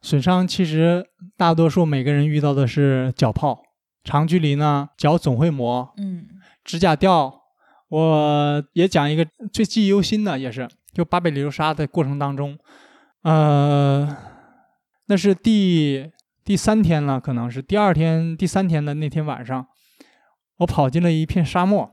[0.00, 3.62] 损伤其实大多数每个人遇到的是脚泡，
[4.04, 6.26] 长距离呢脚总会磨，嗯
[6.64, 7.42] 指甲掉。
[7.88, 12.58] 我也讲一个最记忆犹新的，也是就八百里流沙的过程当中，
[13.26, 14.06] 呃，
[15.06, 16.12] 那是第
[16.44, 19.66] 第三天了，可能是第二天、第三天的那天晚上，
[20.58, 21.90] 我跑进了一片沙漠，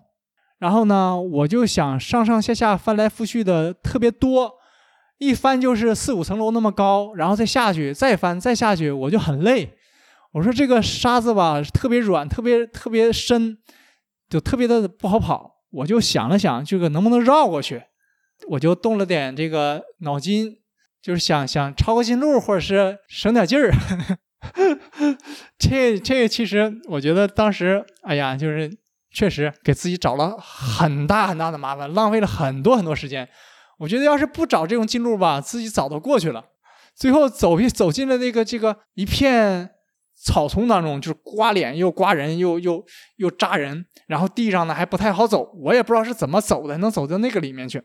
[0.59, 4.53] 然后呢，我就想上上下下翻来覆去的特别多，
[5.17, 9.75] 一翻就是四五层楼那么高，然后再下去，再翻，再下去，我就很累。
[10.33, 13.57] 我说这个沙子吧，特别软，特别特别深，
[14.29, 15.63] 就特别的不好跑。
[15.71, 17.81] 我就想了想，这个能不能绕过去，
[18.49, 20.57] 我就动了点这个脑筋，
[21.03, 23.73] 就是想想抄个近路，或者是省点劲儿。
[25.59, 28.71] 这这其实我觉得当时，哎呀，就是
[29.13, 33.27] 确实给自己找了很大很大的麻烦，浪费了很多很多时间。
[33.79, 36.45] 我觉得要是不找这种近路吧，自己早都过去了。
[36.95, 39.71] 最后走一走进了那个这个一片
[40.15, 42.85] 草丛当中，就是刮脸又刮人又又
[43.17, 47.83] 又扎人，然后地上呢还不太好走，我也不知道是怎么走的，能走到那个里面去。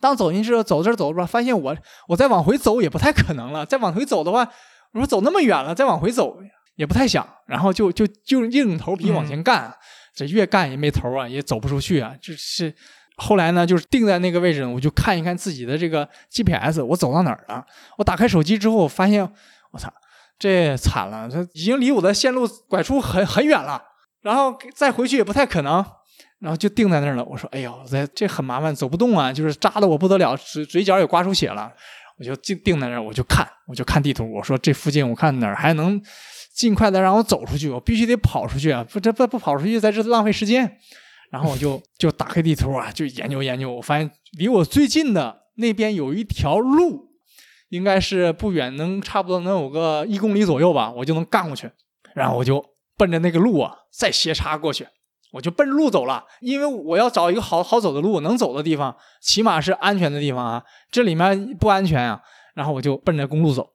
[0.00, 1.76] 当走进去之后，走着走着吧，发现我
[2.08, 3.66] 我再往回走也不太可能了。
[3.66, 4.48] 再往回走的话，
[4.92, 6.38] 我说走那么远了，再往回走
[6.76, 9.74] 也不太想，然后就就就硬着头皮往前干，
[10.14, 12.14] 这越干也没头啊，也走不出去啊。
[12.22, 12.74] 就是
[13.16, 17.62] 后来呢，就是定在那个位置，我就看一看自己的这个 GPS，我走到哪儿了。
[17.98, 19.22] 我打开手机之后，发现
[19.72, 19.92] 我操，
[20.38, 23.82] 这惨了，这已经离我的线路拐出很很远了，
[24.22, 25.84] 然后再回去也不太可能。
[26.40, 27.24] 然后就定在那儿了。
[27.24, 31.72] 我说：“哎呦，这这很麻烦，走不动啊，就是扎的我不得了，嘴嘴角也刮出血了。”
[32.18, 34.30] 我就定定在那儿，我就看，我就看地图。
[34.30, 35.98] 我说：“这附近我看哪儿还能
[36.52, 37.70] 尽快的让我走出去？
[37.70, 38.84] 我必须得跑出去啊！
[38.90, 40.78] 不这不不跑出去，在这浪费时间。”
[41.32, 43.72] 然后我就就打开地图啊，就研究研究。
[43.72, 47.08] 我发现离我最近的那边有一条路，
[47.68, 51.70] 应该是不远，能差不多能有个一公里左右吧，我就能干过去。
[52.14, 52.62] 然后我就
[52.98, 54.86] 奔着那个路啊，再斜插过去。
[55.32, 60.62] 我就奔着路走了，因为我要找一个好好走的路，能走的地方，起码是安全的地方啊。
[60.90, 62.20] 这里面不安全啊，
[62.54, 63.70] 然后我就奔着公路走。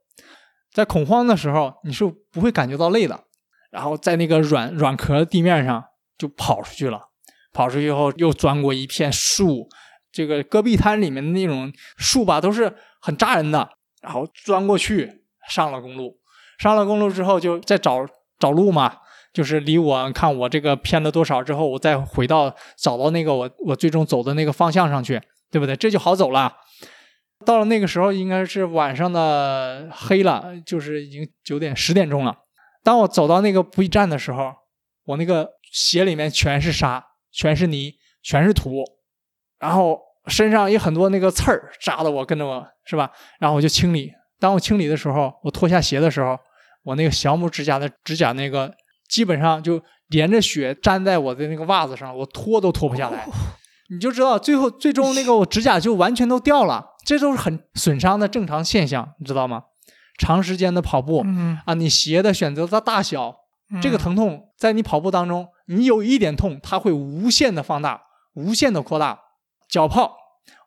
[0.74, 3.24] 在恐慌的时候，你是不会感觉到累的。
[3.72, 5.84] 然后在那个软软壳地面上
[6.18, 7.10] 就跑出去了，
[7.54, 9.68] 跑出去以后又钻过一片树，
[10.12, 13.70] 这个戈壁滩里面的那种树吧，都是很扎人的。
[14.02, 16.20] 然后钻过去，上了公路，
[16.58, 18.06] 上了公路之后就再找
[18.38, 18.98] 找路嘛。
[19.36, 25.22] 就是离我看我这个偏了多少之后，我再回到找到那个我我最终走的那个方向上去，
[25.52, 25.76] 对不对？
[25.76, 26.54] 这就好走了。
[27.46, 32.34] 到了那个时候，应该是晚上的黑了，就是已经九点十点钟了。
[32.82, 34.54] 当我走到那个补给站的时候，
[35.04, 38.86] 我那个鞋里面全是沙，全是泥，全是土，
[39.60, 43.12] 然后身上有很多那个刺儿扎的我，跟着我是吧？
[43.40, 44.14] 然后我就清理。
[44.40, 46.40] 当我清理的时候，我脱下鞋的时候，
[46.84, 48.74] 我那个小拇指甲的指甲那个。
[49.10, 53.28] 基本上就连着血粘在我的那个袜子上，我脱都脱不下来。
[53.90, 59.64] 你就知道最后最终那个我指甲就完全都掉了，这都是很损伤的正常现象，你知道吗？
[60.18, 61.24] 长时间的跑步
[61.66, 63.36] 啊，你鞋的选择的大小，
[63.82, 68.02] 这个疼痛在你跑步当中，你有一点痛，它会无限的放大，
[68.34, 69.20] 无限的扩大。
[69.70, 70.16] 脚泡，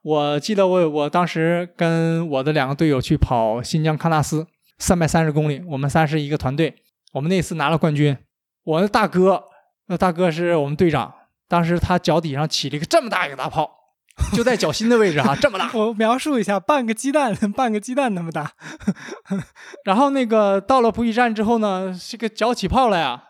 [0.03, 4.47] 我记得我我当时跟我的两个队友去跑新疆喀纳斯
[4.79, 6.77] 三百三十公里，我们仨是一个团队，
[7.15, 8.17] 我们那次拿了冠军。
[8.69, 9.43] 我的大哥，
[9.87, 11.11] 那大哥是我们队长。
[11.49, 13.67] 当时他脚底上起了一个这么大一个大泡，
[14.35, 15.71] 就在脚心的位置哈，这么大。
[15.73, 18.53] 我描述一下，半个鸡蛋，半个鸡蛋那么大。
[19.87, 23.25] 然后那个到了补给站之后呢，这个脚起泡了呀。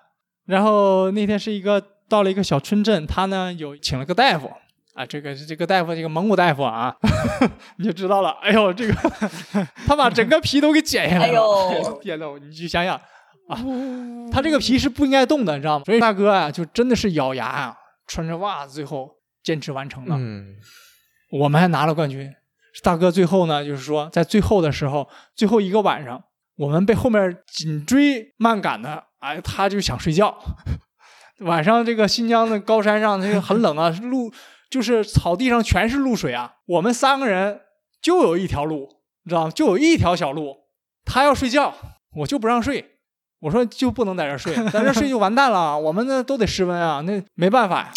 [0.46, 4.50] 然后那天是一个到了一个小村镇，他呢有请了个大夫
[4.94, 6.92] 啊，这个这个大夫，这个蒙古大夫啊，
[7.78, 8.30] 你就知道了。
[8.42, 8.92] 哎呦，这个
[9.86, 11.32] 他把整个皮都给剪下来了。
[11.32, 13.00] 哎呦，天呐，你去想想。
[13.48, 13.58] 啊，
[14.30, 15.84] 他这个皮是不应该动的，你知道吗？
[15.84, 17.76] 所以大哥啊，就真的是咬牙啊，
[18.06, 19.10] 穿着袜子，最后
[19.42, 20.16] 坚持完成了。
[20.18, 20.56] 嗯，
[21.32, 22.32] 我们还拿了冠军。
[22.84, 26.22] 大哥最后呢，就是说在最后的时候，最后一个晚上，
[26.56, 30.38] 我们被后面紧追慢赶的，哎，他就想睡觉。
[31.40, 34.30] 晚上这个新疆的高山上，那个很冷啊， 露
[34.70, 36.52] 就是草地上全是露水啊。
[36.66, 37.62] 我们三个人
[38.02, 38.88] 就有一条路，
[39.24, 39.50] 你知道吗？
[39.50, 40.54] 就有一条小路，
[41.04, 41.74] 他要睡觉，
[42.18, 42.97] 我就不让睡。
[43.40, 45.78] 我说就不能在这睡，在这睡就完蛋了。
[45.78, 47.92] 我们那都得失温啊，那没办法呀。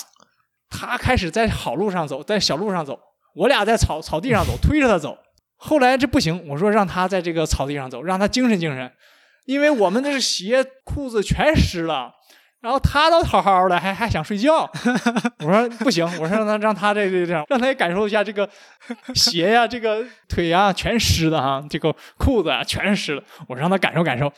[0.70, 2.98] 他开始在好路上走，在小路上走，
[3.36, 5.18] 我俩在草草地上走，推着他走。
[5.58, 8.92] 后来这不行，我说让他在这个草地上走，让他精神精神，
[9.46, 12.12] 因为我们那是鞋裤子全湿了。
[12.62, 14.70] 然后他倒好好的，还还想睡觉。
[15.39, 18.48] 我说不行，我说让他让他这这这样，让他也感受一下这个
[19.16, 23.24] 鞋呀，这个腿呀全湿的哈，这个裤子啊全湿了。
[23.48, 24.32] 我让他感受感受。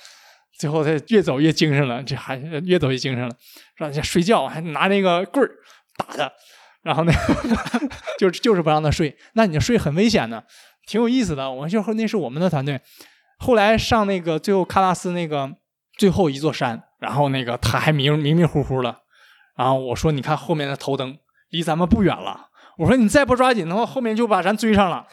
[0.58, 3.36] 最后他越走越精神了，这还越走越精神了，
[3.76, 5.51] 让他睡觉还拿那个棍儿
[5.97, 6.32] 打他，
[6.82, 7.14] 然后呢
[8.20, 9.18] 就就是不让他睡。
[9.34, 10.45] 那你睡很危险的，
[10.88, 11.51] 挺有意思的。
[11.51, 12.82] 我就说那是我们的团队。
[13.39, 15.51] 后来上那个最后喀纳斯那个
[15.97, 16.84] 最后一座山。
[16.99, 18.95] 然后那个他还迷迷迷糊糊的，
[19.58, 21.18] 然后我说：“你看后面的头灯
[21.49, 22.47] 离咱们不远了。”
[22.80, 25.06] 我说：“你再不抓紧的话，后面就把咱追上了。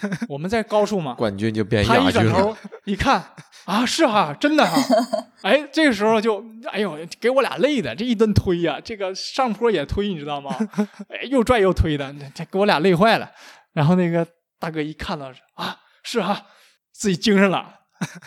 [0.30, 2.30] ”我们在高处嘛，冠军就变他亚军了。
[2.30, 2.56] 一转头
[2.86, 3.22] 一看
[3.66, 4.76] 啊，是哈，真的哈。
[5.42, 10.56] 哎，这个时候就哎呦，给我俩累的，这一顿推呀，这个上坡也推，你知道吗？
[11.10, 13.30] 哎，又拽又推的，这给我俩累坏了。
[13.72, 14.26] 然后那个
[14.58, 16.46] 大哥一看到啊，是哈，
[16.92, 17.74] 自己精神了。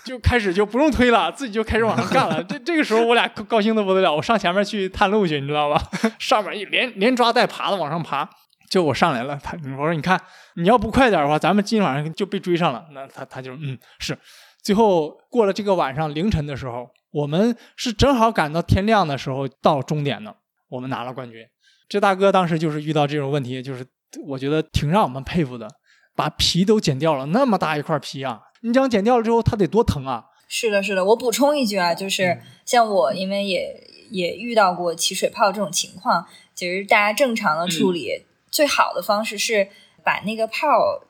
[0.03, 2.43] 就开始就不用推了，自己就开始往上干了。
[2.43, 5.79] 这这个时候我俩高兴的不得了，我上前面去探路去，你知道吧？
[6.17, 8.27] 上面一连连抓带爬的往上爬，
[8.67, 9.39] 就我上来了。
[9.43, 10.19] 他我说你看，
[10.55, 12.83] 你要不快点的话，咱们今晚上就被追上了。
[12.93, 14.17] 那他他就嗯是。
[14.63, 20.35] 最后过了这个晚上凌晨的时候，我们是正好赶到天亮的时候到终点的，
[20.69, 21.45] 我们拿了冠军。
[21.87, 23.85] 这大哥当时就是遇到这种问题，就是
[24.27, 25.67] 我觉得挺让我们佩服的，
[26.15, 28.41] 把皮都剪掉了，那么大一块皮啊！
[28.61, 30.25] 你这样剪掉了之后，他得多疼啊！
[30.47, 31.05] 是的，是的。
[31.05, 33.73] 我补充一句啊，就是像我，因为也
[34.11, 39.69] 也遇到过起水泡这种情况，其实大家正常的处理最好的方式是
[40.09, 40.65] 把那个泡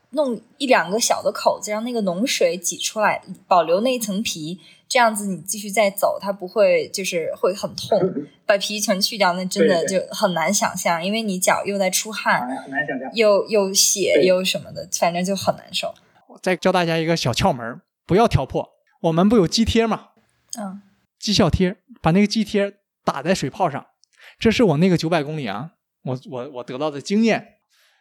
[0.09, 7.97] 弄一两个小的口子，让那个脓水挤出来，保留那一层皮，这样子你继续再走，它不会就是会很痛。
[8.45, 15.93] 把皮全去掉，那真的就很难想象，因为你脚又在出汗，很难想象，又又血又什么的，反正就很难受。
[16.27, 18.69] 我再教大家一个小窍门，不要挑破。
[19.03, 20.09] 我们不有肌贴吗？
[20.59, 20.81] 嗯，
[21.17, 22.73] 肌效贴，把那个肌贴
[23.05, 23.85] 打在水泡上。
[24.37, 25.71] 这是我那个九百公里啊，
[26.03, 27.58] 我我我得到的经验，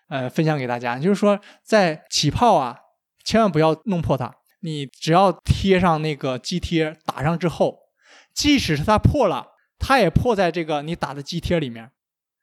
[0.08, 0.98] 呃，分享给大家。
[0.98, 2.76] 就是说，在起泡啊，
[3.24, 4.34] 千万不要弄破它。
[4.60, 7.76] 你只要贴上那个肌贴，打上之后，
[8.34, 9.46] 即使是它破了，
[9.78, 11.90] 它也破在这个你打的肌贴里面。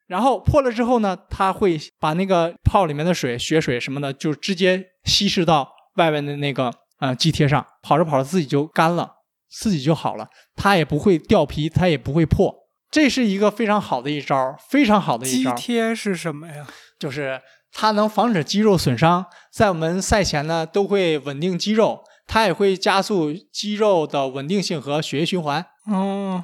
[0.08, 5.74] 然后破了之后呢，它会把那个泡里面的水、血水什么的，就直接稀释到。
[5.96, 9.10] 外面的那个呃肌贴上，跑着跑着自己就干了，
[9.50, 12.54] 自己就好了，它也不会掉皮，它也不会破，
[12.92, 15.54] 这是一个非常好的一招，非常好的一招。
[15.56, 16.68] 肌贴是什么呀？
[17.00, 17.42] 就是
[17.78, 25.66] 它能防止肌肉损伤，在我们赛前呢都会稳定肌肉，它也会加速肌肉的稳定性和血液循环。
[25.88, 26.42] 哦，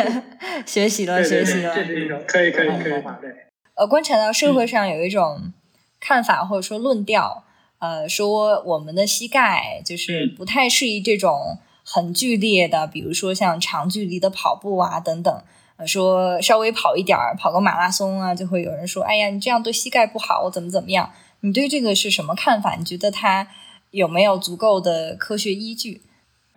[0.66, 3.02] 学习了，学习了，这是一种可以可以可以。
[3.22, 5.54] 对，呃，观察到社会上有一种
[5.98, 7.44] 看法或者说论调。
[7.78, 15.42] 呃，说我们的膝盖就是不太适宜这种很剧烈的，比如说像长距离的跑步啊等等。
[15.86, 21.10] 说稍微跑一点儿，跑个马拉松啊，就会有人说：“哎呀，你这样对膝盖不好，怎么怎么样？”
[21.40, 22.74] 你对这个是什么看法？
[22.74, 23.48] 你觉得它
[23.90, 26.02] 有没有足够的科学依据？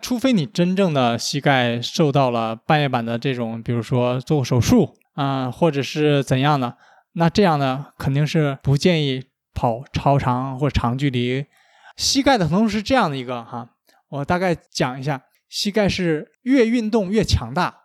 [0.00, 6.76] 除非你真正的膝盖受到了半月板的这种，比如说做过手术啊，或者是怎样的，
[7.12, 9.24] 那这样呢，肯定是不建议。
[9.54, 11.44] 跑超长或长距离，
[11.98, 13.68] 膝盖的疼痛是这样的一个哈，
[14.08, 17.81] 我大概讲一下，膝盖是越运动越强大，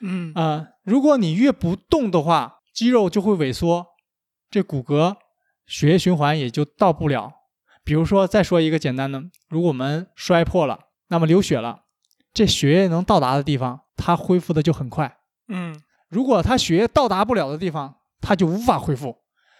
[0.00, 3.86] 嗯啊，如果你越不动的话，肌肉就会萎缩，
[4.50, 5.16] 这骨骼
[5.66, 7.32] 血液循环也就到不了。
[7.84, 10.78] 比如说，再说一个简单的，如果我们摔破了，
[11.08, 11.80] 那么流血了，
[12.34, 15.16] 这血液能到达的地方，它恢复的就很快，
[15.48, 15.74] 嗯，
[16.08, 19.16] 如果它血液到达不了的地方，它就无法恢复。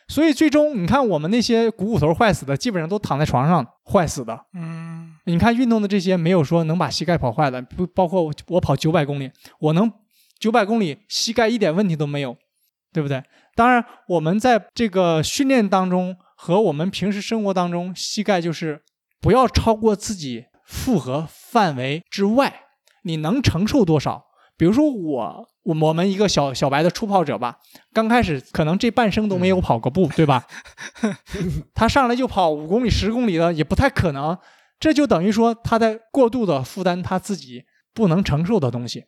[0.09, 4.47] 所以最终，你看我们那些股骨头坏死的，基本上都躺在床上坏死的。
[4.55, 9.31] 嗯，你看运动的这些，没有说能把膝盖跑坏的，不包括我跑九百公里，
[9.61, 9.93] 我能
[10.39, 12.37] 九百公里膝盖一点问题都没有，
[12.93, 13.23] 对不对？
[13.55, 18.83] 当然，我们在这个训练当中和我们平时生活当中，膝盖就是
[19.21, 22.63] 不要超过自己负荷范围之外，
[23.03, 24.27] 你能承受多少？
[24.57, 25.49] 比如说我。
[25.69, 27.59] 我我们一个小小白的初跑者吧，
[27.93, 30.47] 刚开始可能这半生都没有跑过步，对吧？
[31.75, 34.39] 他上来就跑五公里、十公里的也不太可能，
[34.81, 39.05] 这就等于说他在过度的负担他自己不能承受的东西。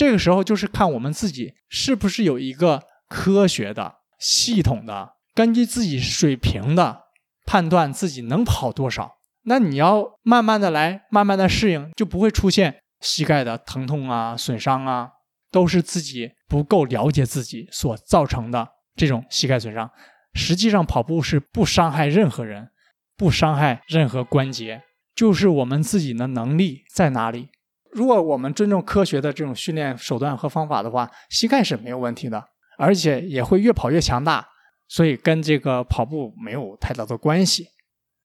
[0.00, 7.02] 这个时候就是看我们自己是不是有一个科学的、系统的，根据自己水平的
[7.44, 9.18] 判断自己能跑多少。
[9.42, 15.10] 那你要慢慢的来，慢慢的适应，就不会出现膝盖的疼痛啊、损伤啊。
[15.52, 19.90] 都是自己不够了解自己所造成的这种膝盖损伤。
[20.32, 22.70] 实际上，跑步是不伤害任何人，
[23.18, 24.80] 不伤害任何关节，
[25.14, 27.50] 就是我们自己的能力在哪里。
[27.92, 32.44] 如果我们尊重科学的这种训练手段和方法的话，膝盖是没有问题的，
[32.78, 34.48] 而且也会越跑越强大，
[34.88, 37.68] 所以跟这个跑步没有太大的关系。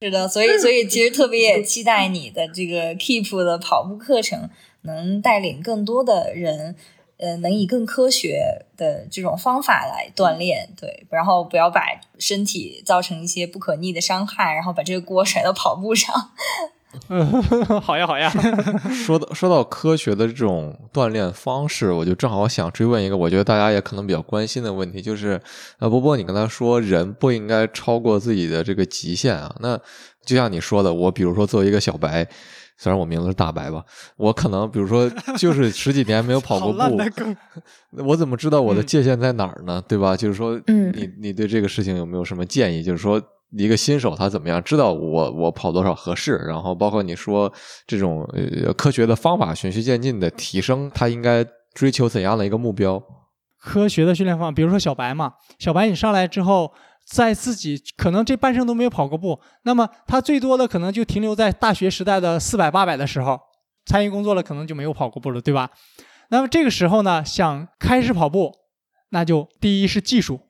[0.02, 4.50] 是的，所以所以其实特别也期待你的这个 Keep 的跑步课程，
[4.82, 6.76] 能带领更多的人，
[7.18, 11.82] 呃，能以更科学的这种方法来锻炼，对，然后不要把
[12.20, 16.14] 身体造成一些不可逆的伤害，然后把这个锅甩到跑步上。
[17.10, 18.30] 嗯，好呀好呀。
[19.06, 25.40] 说到说到科学的这种锻炼方式，我就正好想追问一个，我觉得大家也可能比较关心的问题，就是
[25.80, 29.56] 呃，波波，你刚才说人不应该超过自己的这个极限啊。
[29.60, 29.80] 那
[30.26, 32.28] 就像你说的，我比如说作为一个小白，
[32.78, 33.84] 虽然我名字是大白吧，
[34.18, 36.98] 我可能比如说就是十几年没有跑过 步，
[38.04, 39.84] 我怎么知道我的界限在哪儿呢？
[39.88, 40.16] 对吧？
[40.18, 42.82] 就是说，嗯，你你对这个事情有没有什么建议？
[42.84, 43.22] 就是说。
[43.52, 46.36] 一个新手他怎么样知道我我跑多少合适？
[46.48, 47.52] 然后包括你说
[47.88, 53.02] 这种呃科学的方法循序渐进的提升，他应该追求怎样的一个目标？
[53.58, 56.74] 科学的训练方法，比如说小白嘛，小白你上来之后，
[57.08, 63.40] 在自己可能这半生都没有跑过步，那么他最多的可能就停留在大学时代的四百八百的时候，
[63.86, 65.72] 参与工作了可能就没有跑过步了，对吧？
[66.30, 68.52] 那么这个时候呢，想开始跑步，
[69.10, 70.42] 那就第一是技术。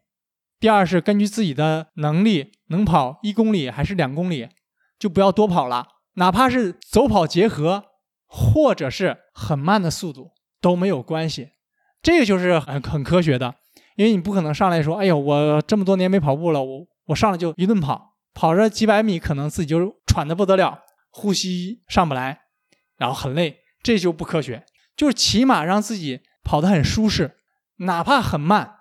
[0.59, 4.49] 第二是根据自己的能力，能跑一公里还是两公里，
[4.97, 5.87] 就不要多跑了。
[6.15, 7.83] 哪怕是走跑结合，
[8.25, 11.49] 或者是很慢的速度都没有关系。
[12.01, 13.55] 这个就是很很科学的，
[13.95, 22.41] 因为你不可能上来说：“哎呦，我这么多年没跑步了，我我上来就一顿跑，跑着几百米，可能自己就喘得不得了，呼吸上不来，
[22.97, 24.65] 然后很累，这就不科学。
[24.95, 27.37] 就是起码让自己跑得很舒适，
[27.77, 28.77] 哪怕很慢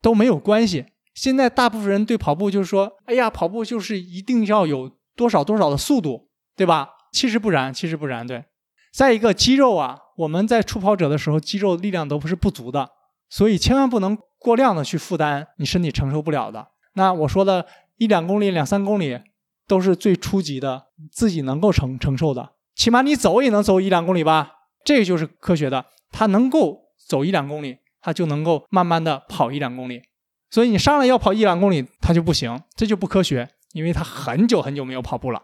[0.00, 0.86] 都没有关系。”
[1.20, 6.88] 现在大部分人对跑步就是说，哎呀，跑步就是一定要有多少多少的速度，对吧？
[7.12, 8.26] 其实不然，其实不然。
[8.26, 8.42] 对，
[8.90, 12.88] 再一个肌肉啊，我们在初跑者的时候，肌肉力量都不是不足的，
[13.28, 16.68] 所以千万不能过量的去负担你身体承受不了的。
[16.94, 17.66] 那我说的
[17.98, 19.20] 一两公里、两三公里
[19.68, 24.52] 都是最初级的，自己能够承承受的，起码你走也能走一两公里吧？
[24.82, 30.00] 这个就是科学的，他能够走一两公里，他就能够慢慢的跑一两公里。
[30.50, 35.42] 所以你上来要跑一两公里，他就不行，这就不科学，因为他很久很久没有跑步了。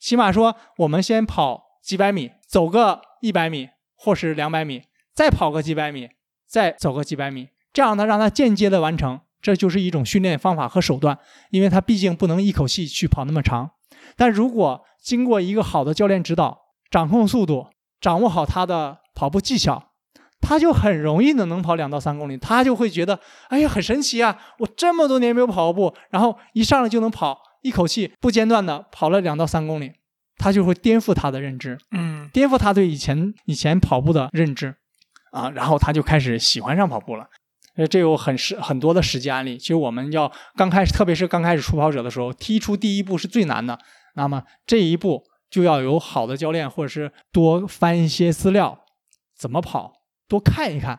[0.00, 6.08] 起码说，我们先跑几百米，走个一百米或是两百米，再跑个几百米，
[6.48, 11.18] 再走个几百米，这样呢，让他间接的完成，这就是一种训练方法和手段。
[11.50, 13.72] 因为他毕竟不能一口气去跑那么长，
[14.16, 17.68] 但如果经过一个好的教练指导，掌控速度，
[18.00, 19.91] 掌握好他的跑步技巧。
[20.42, 23.18] 他就很容易的能跑两到三公里，他就会觉得，
[23.48, 24.36] 哎呀，很神奇啊！
[24.58, 29.92] 我这么多年没有跑过步，然后一上来就能跑，一口气不间断的跑了两到三公里，
[30.36, 34.74] 他就会颠覆他的认知，嗯，颠覆他对以前以前跑步的认知，
[35.30, 37.26] 啊，然后他就开始喜欢上跑步了。
[37.76, 39.56] 呃，这有很实很多的实际案例。
[39.56, 43.78] 其实我们要刚开始，特别是刚开始初跑者的时候，踢出第一步是最难的。
[44.14, 48.80] 那么这一步就要有好的教练，或者是多翻一些资料，
[49.34, 50.01] 怎么跑。
[50.32, 50.98] 多看一看，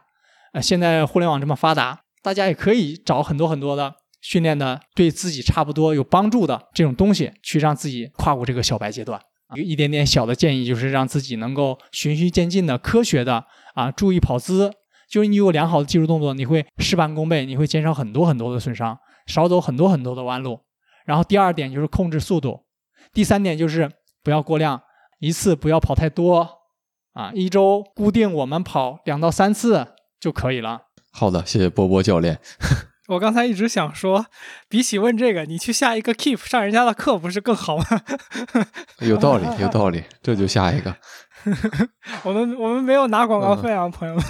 [0.54, 9.20] 呃，现在互联网这么发达，大家也可以找很多很多的训练的，对自己差不多有帮助的这种东西，去让自己跨过这个小白阶段。
[9.56, 14.72] 一个一点点小的建议，就是让自己能够循序渐进的、科学的啊，注意跑姿。
[15.10, 20.60] 就是你有良好的技术动作，你会事半功倍，你会减少很多很多的损伤，少走很多很多的弯路。
[21.06, 22.66] 然后第二点就是控制速度，
[23.12, 23.90] 第三点就是
[24.24, 24.82] 不要过量，
[25.20, 26.48] 一次不要跑太多。
[27.14, 29.88] 啊，一周固定我们跑两到三次
[30.20, 30.82] 就可以了。
[31.11, 32.39] 好的，谢谢波波教练。
[33.09, 34.26] 我刚才一直想说，
[34.70, 37.86] 比起问这个，你去下一个 Keep 上人家的课不是更好吗？
[39.01, 40.95] 有道理，有道理，这就下一个。
[42.24, 44.24] 我们我们没有拿广告费啊，朋友们。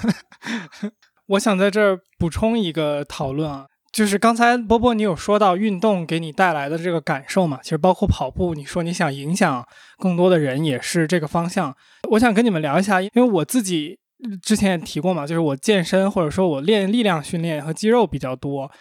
[1.27, 3.67] 我想在这儿补充一个讨论啊。
[3.93, 7.59] 就是刚才波波你有说到运动给你带来的这个感受嘛？
[7.61, 9.63] 其实包括跑步，你说你想影响
[9.99, 11.73] 更多的人也是这个方向。
[12.09, 13.99] 我想跟你们聊一下，因为我自己
[14.41, 18.71] 之前也提过嘛，就是我健身或者说我练力量训练和肌肉比较多，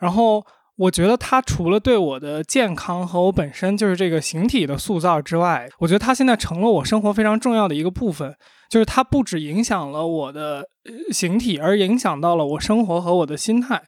[0.00, 0.44] 然后
[0.76, 8.34] 我觉得它除了对我的健康和我本身就是这个形体的塑造之外，我觉得它现在成了我生活非常重要的一个部分。
[8.68, 10.66] 就是它不只影响了我的
[11.12, 13.80] 形体，而影响到了我生活和我的心态。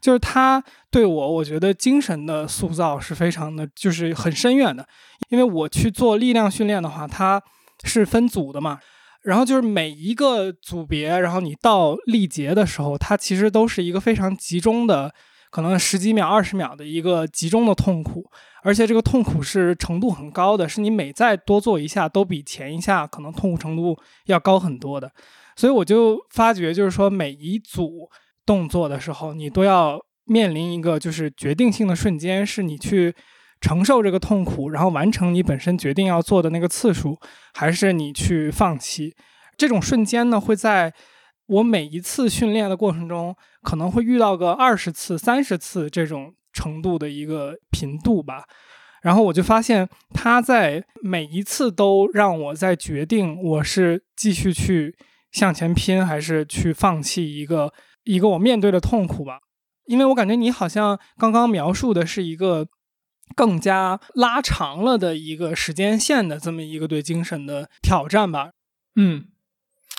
[0.00, 4.86] 就是他对我，我觉得精神的塑造是非常的，就是很深远的。
[5.28, 7.42] 因为我去做力量训练的话，它
[7.84, 8.78] 是分组的嘛，
[9.22, 15.12] 然后就是每一个组别，然后你到力竭的时候，它其实都是一个非常集中的
[15.50, 18.24] 可能十几秒、二十秒的一个集中的痛苦，
[18.62, 23.96] 而且这个痛苦是程度很高的，是你每再多做一下，都比前一下可能痛苦程度
[24.26, 25.12] 要高很多的。
[25.56, 28.08] 所以我就发觉，就是说每一组
[28.50, 33.14] 动作的时候，你都要面临一个就是决定性的瞬间，是你去
[33.60, 37.16] 承受这个痛苦，然后完成你本身决定要做的那个次数，
[37.54, 39.14] 还是你去放弃。
[39.56, 40.92] 这种瞬间呢，会在
[41.46, 43.36] 我每一次训练的过程中。
[43.62, 48.42] 可能会遇到个二十次、三十次这种程度的一个频度吧，
[49.02, 54.96] 然后我就发现他在每一次都让我在决定我是继续去
[55.30, 57.70] 向前拼，还是去放弃一个
[58.04, 59.40] 一个我面对的痛苦吧。
[59.86, 62.68] 因为我感觉你好像刚刚描述的是一个
[63.34, 68.50] 更加拉长了的一个时间线的这么一个对精神的挑战吧。
[68.96, 69.26] 嗯。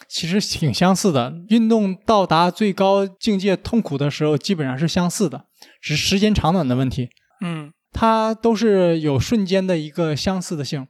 [0.07, 5.45] 其实挺相似的，运动到达最高境界痛苦的时候，基本上是相似的，
[5.79, 7.09] 只是时间长短的问题。
[7.39, 10.85] 嗯，它都是有瞬间的一个相似的性，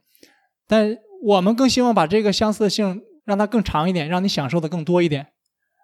[0.67, 5.27] 但我们更希望把这个相似的性让它更长一点，让你享受的更多一点。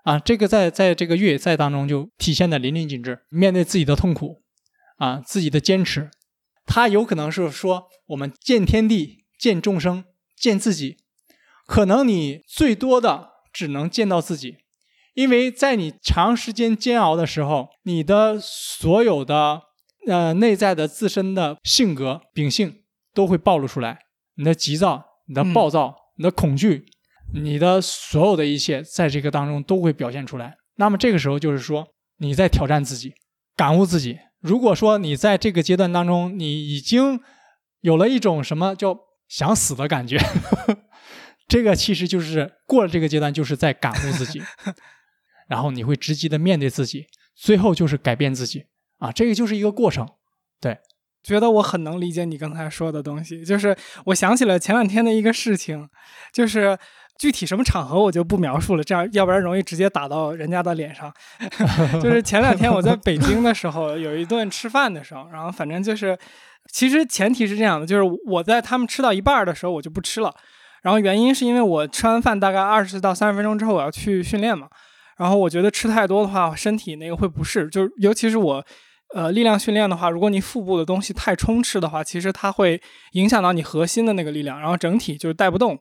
[0.08, 3.26] 啊，这个在在这个越野赛当中就体现的淋漓尽致。
[3.28, 4.42] 面对自己的痛苦，
[5.00, 6.10] 啊，自己的坚持，
[6.66, 10.06] 他有可能是说我们见天地、见众生、
[10.38, 10.96] 见自己。
[11.66, 14.60] 可能你最多的只能见到自己，
[15.14, 19.64] 因为在你长时间煎熬的时候，你的所有的
[20.08, 22.84] 呃内在的自身的性格秉性
[23.14, 24.00] 都会暴露出来，
[24.36, 26.86] 你的急躁、你的暴躁、你的恐惧，
[27.34, 30.58] 你的所有的一切在这个当中都会表现出来。
[30.76, 33.14] 那么这个时候就是说你在挑战自己，
[33.56, 34.20] 感悟自己。
[34.40, 37.20] 如果说你在这个阶段当中，你已经
[37.82, 38.98] 有了一种什么叫
[39.28, 40.18] 想死的感觉。
[41.48, 44.42] 这个其实就是过了这个阶段，就是在感悟自己，
[45.48, 48.66] 然后你会直接的面对自己，最后就是改变自己
[49.00, 50.08] 啊，这个就是一个过程。
[50.60, 50.78] 对，
[51.24, 53.76] 觉得我很能理解你刚才说的东西，就是
[54.06, 55.90] 我想起了前两天的一个事情，
[56.34, 56.78] 就是
[57.18, 61.12] 具体什么场合我就不描述了，这样要不然容易直接打到人家的脸上。
[62.02, 66.18] 就是前两天我在北京的时候，有一顿吃饭的时候，然后反正就是，
[66.72, 70.34] 其实前提是这样的，就是我在他们吃到一半的时候，我就不吃了。
[70.84, 74.68] 然后原因是因为我吃完饭大概二十到三十分钟之后我要去训练嘛，
[75.18, 78.64] 然后我觉得吃太多的话身体那个会不适，就是尤其是我，
[79.16, 82.80] 呃力量训练的话，如果你腹部的东西太充斥的话，其实它会
[83.14, 85.78] 影响到你核心的那个力量，然后整体就是带不动。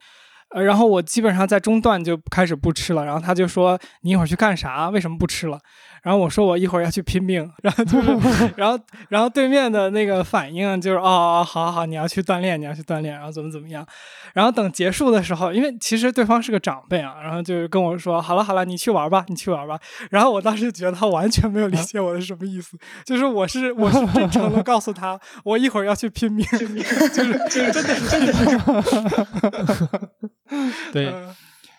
[0.50, 4.88] 呃，然后我基本上在中段就开始不吃了，然后他就说你一会儿去干啥？
[4.90, 5.58] 为什么不吃了？
[6.02, 8.16] 然后我说我一会儿要去拼命，然后就是，
[8.56, 8.78] 然后
[9.08, 13.84] 然后对面的那个反应就是哦哦，好好好，你要去锻炼，你要去锻炼，然后怎么怎么样？
[14.32, 19.76] 然后等结束的时候，因为其实对方是个长辈啊，然后就跟我说好了好了，你去玩吧，你去玩吧。
[20.12, 26.74] 然后我当时觉得他完全没有理解我是什么意思，就是我是我是真诚的告诉他，我一会儿要去拼命，就是
[27.08, 29.88] 就是真的是真的是，
[30.92, 31.12] 对。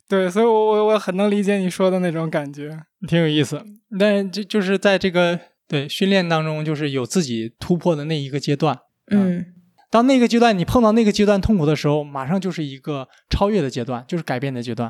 [0.10, 3.62] 对，所以，我我我很能理解你说的那种感觉，挺有意思。
[4.00, 8.80] 但就就是在这个对训练当中，就是有自己突破的那一个阶段。
[9.12, 9.46] 嗯，
[9.92, 14.90] 当那个阶段你碰到那个阶段痛苦的时候，马上就是一个超越的阶段，就是改变的阶段。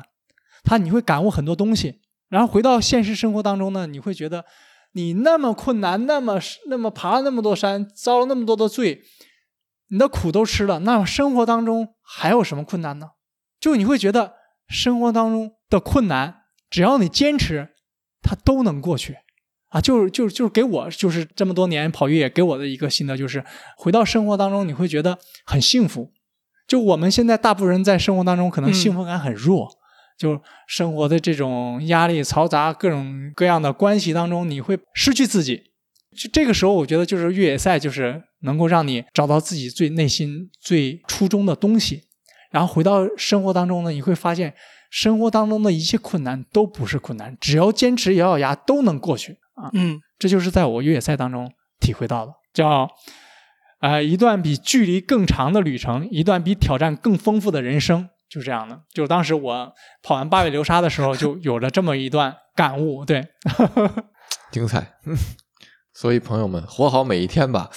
[0.62, 4.44] 他你会感悟很多东西，然后回到现实生活当中呢，你会觉得
[4.92, 9.02] 你那么困难，那么那么爬了那么多山，遭了那么多的罪，
[9.88, 13.08] 你的苦都吃了，那生活当中还有什么困难呢？
[13.60, 14.38] 就你会觉得。
[14.70, 17.70] 生活当中的困难，只要你坚持，
[18.20, 19.16] 它都能过去，
[19.68, 23.42] 啊，就是就是就是给我就是这么多年跑越野给我的一个心得，就是
[23.78, 26.12] 回到生活当中你会觉得很幸福。
[26.66, 29.66] 就我们现在大部分人在生活当中可能幸福感很弱，
[30.18, 35.62] 就生活的这种压力嘈杂各种各样的关系当中，你会失去自己。
[36.14, 42.02] 就这个时候，我觉得就是越野赛就是能够让你找到自己最内心最初衷的东西。
[42.50, 44.54] 然后回到生活当中呢，你会发现
[44.90, 49.70] 生活当中的一切困难都不是困难，只要坚持咬咬牙都能过去啊！
[49.74, 52.88] 嗯，这就是在我越野赛当中体会到的，叫
[53.80, 58.80] 呃一段比距离更长的旅程，一段比挑战更丰富的人生，就这样的。
[58.92, 63.04] 就当时我跑完八尾流沙的时候，就有了这么一段感悟。
[63.04, 63.28] 对，
[64.50, 64.94] 精彩。
[65.92, 67.68] 所以朋友们，活好每一天吧。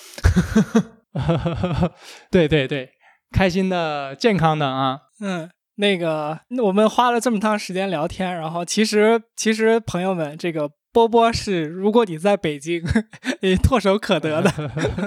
[2.29, 2.89] 对 对对。
[3.31, 12.83] 开心的、健康的啊，嗯，那个，我们花了这么长时间聊天，然后其实，其实朋友们，这个波波是，如果你在北京，
[13.41, 14.51] 你唾手可得的，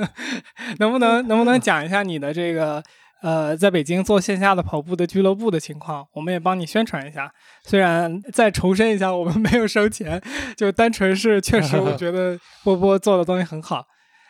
[0.80, 2.82] 能不能，能不能讲一下你的这个，
[3.22, 7.30] 呃，在北京做线下的跑步的俱乐部的情况，我们也帮你宣传一下。
[7.62, 10.20] 虽然再重申一下，我们没有收钱，
[10.56, 13.84] 就单纯是确实我觉得波波做的东西很好。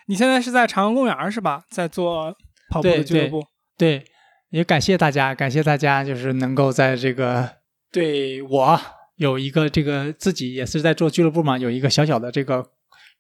[0.07, 1.63] 你现在是在长安公园是吧？
[1.71, 2.35] 在做
[2.69, 3.43] 跑步的俱乐部。
[3.77, 4.05] 对，
[4.51, 7.49] 也感谢大家，感谢大家，就是能够在这个
[7.91, 8.81] 对我
[9.16, 12.70] 有一个这个自己也是在做俱乐部嘛，有一个小小的这个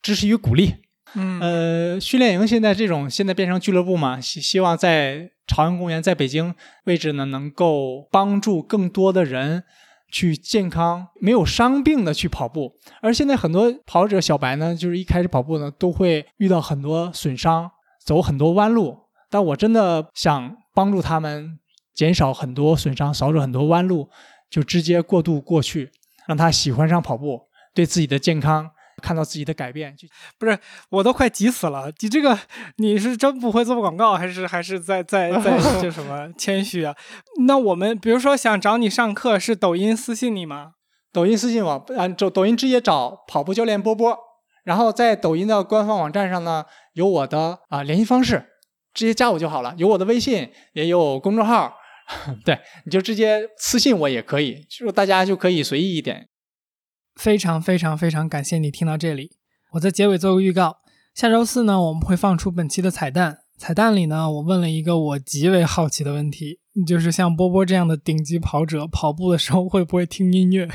[0.00, 0.74] 支持与鼓励。
[1.16, 6.54] 嗯，呃，训练营现在这种现在变成俱乐部嘛，希希望在朝阳公园，在北京
[6.86, 9.62] 位置呢，能够帮助更多的人
[10.10, 12.72] 去健康、没有伤病的去跑步。
[13.00, 17.70] 而现在很多跑者小白呢，就是一开始跑步呢，都会遇到很多损伤，
[18.04, 19.03] 走很多弯路。
[19.30, 21.58] 但我真的想帮助他们
[21.94, 24.08] 减少很多损伤，少走很多弯路，
[24.50, 25.90] 就直接过渡过去，
[26.26, 27.42] 让他喜欢上跑步，
[27.74, 28.70] 对自己的健康。
[29.02, 30.06] 看到自己的改变，就
[30.38, 30.56] 不是
[30.88, 31.92] 我都快急死了。
[31.98, 32.38] 你这个
[32.76, 36.94] 你是真不会做广告，还是还是在在 在这什么谦虚啊？
[37.46, 40.74] 那我们比如说想找你上课，是抖音私信你吗？
[41.12, 44.16] 抖音私信我，嗯，抖抖音直接找跑步教练波波，
[44.62, 48.46] 然后在抖音的官方网站上呢有我的啊联系方式，
[48.94, 49.74] 直接加我就好了。
[49.76, 51.74] 有我的微信，也有公众号，
[52.44, 56.28] 对，你就直接私信我也可以，就大家就可以随意一点。
[57.16, 59.32] 非常非常非常感谢你听到这里。
[59.72, 60.78] 我在结尾做个预告，
[61.14, 63.38] 下周四呢，我们会放出本期的彩蛋。
[63.56, 70.68] 彩蛋里呢，我问了一个我极为好奇的问题，就是像波波这样的顶级跑者，跑步的时候会不会听音乐？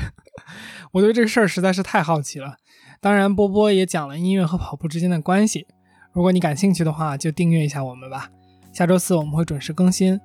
[0.92, 2.56] 我对这个事儿实在是太好奇了。
[3.02, 5.66] 当然，波波也讲了音乐和跑步之间的关系。
[6.12, 8.30] 如果你感兴趣的话，就订阅一下我们吧。
[8.72, 10.20] 下周四我们会准时更新。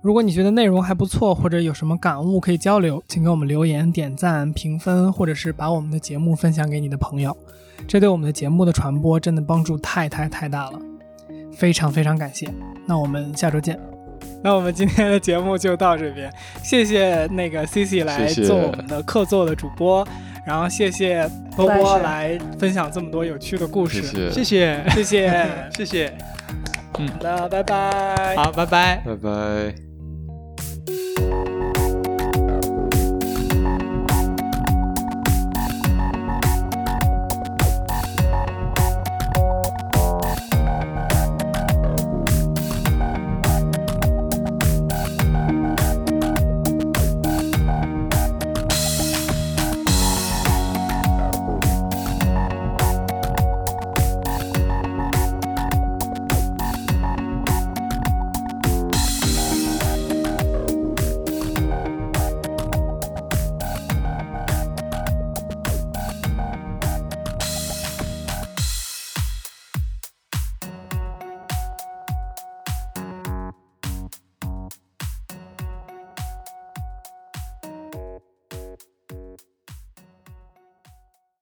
[0.00, 7.36] 如果你觉得内容还不错，或者有什么感悟可以交流，请给我们留言、点赞、评分，或者是把我们的节目分享给你的朋友，
[7.86, 10.78] 这对我们的节目的传播真的帮助太太太大了，
[11.52, 12.48] 非常非常感谢。
[12.84, 13.78] 那我们下周见。
[14.42, 16.32] 那我们今天的节目就到这边，
[16.64, 20.06] 谢谢那个 C C 来做我们的客座的主播，
[20.46, 24.84] 然后谢谢波波来分享这么多有趣的故事，谢谢。
[24.90, 25.70] 谢谢。
[25.76, 26.12] 谢谢，
[26.98, 29.74] 嗯，那拜拜，好，拜拜，拜拜。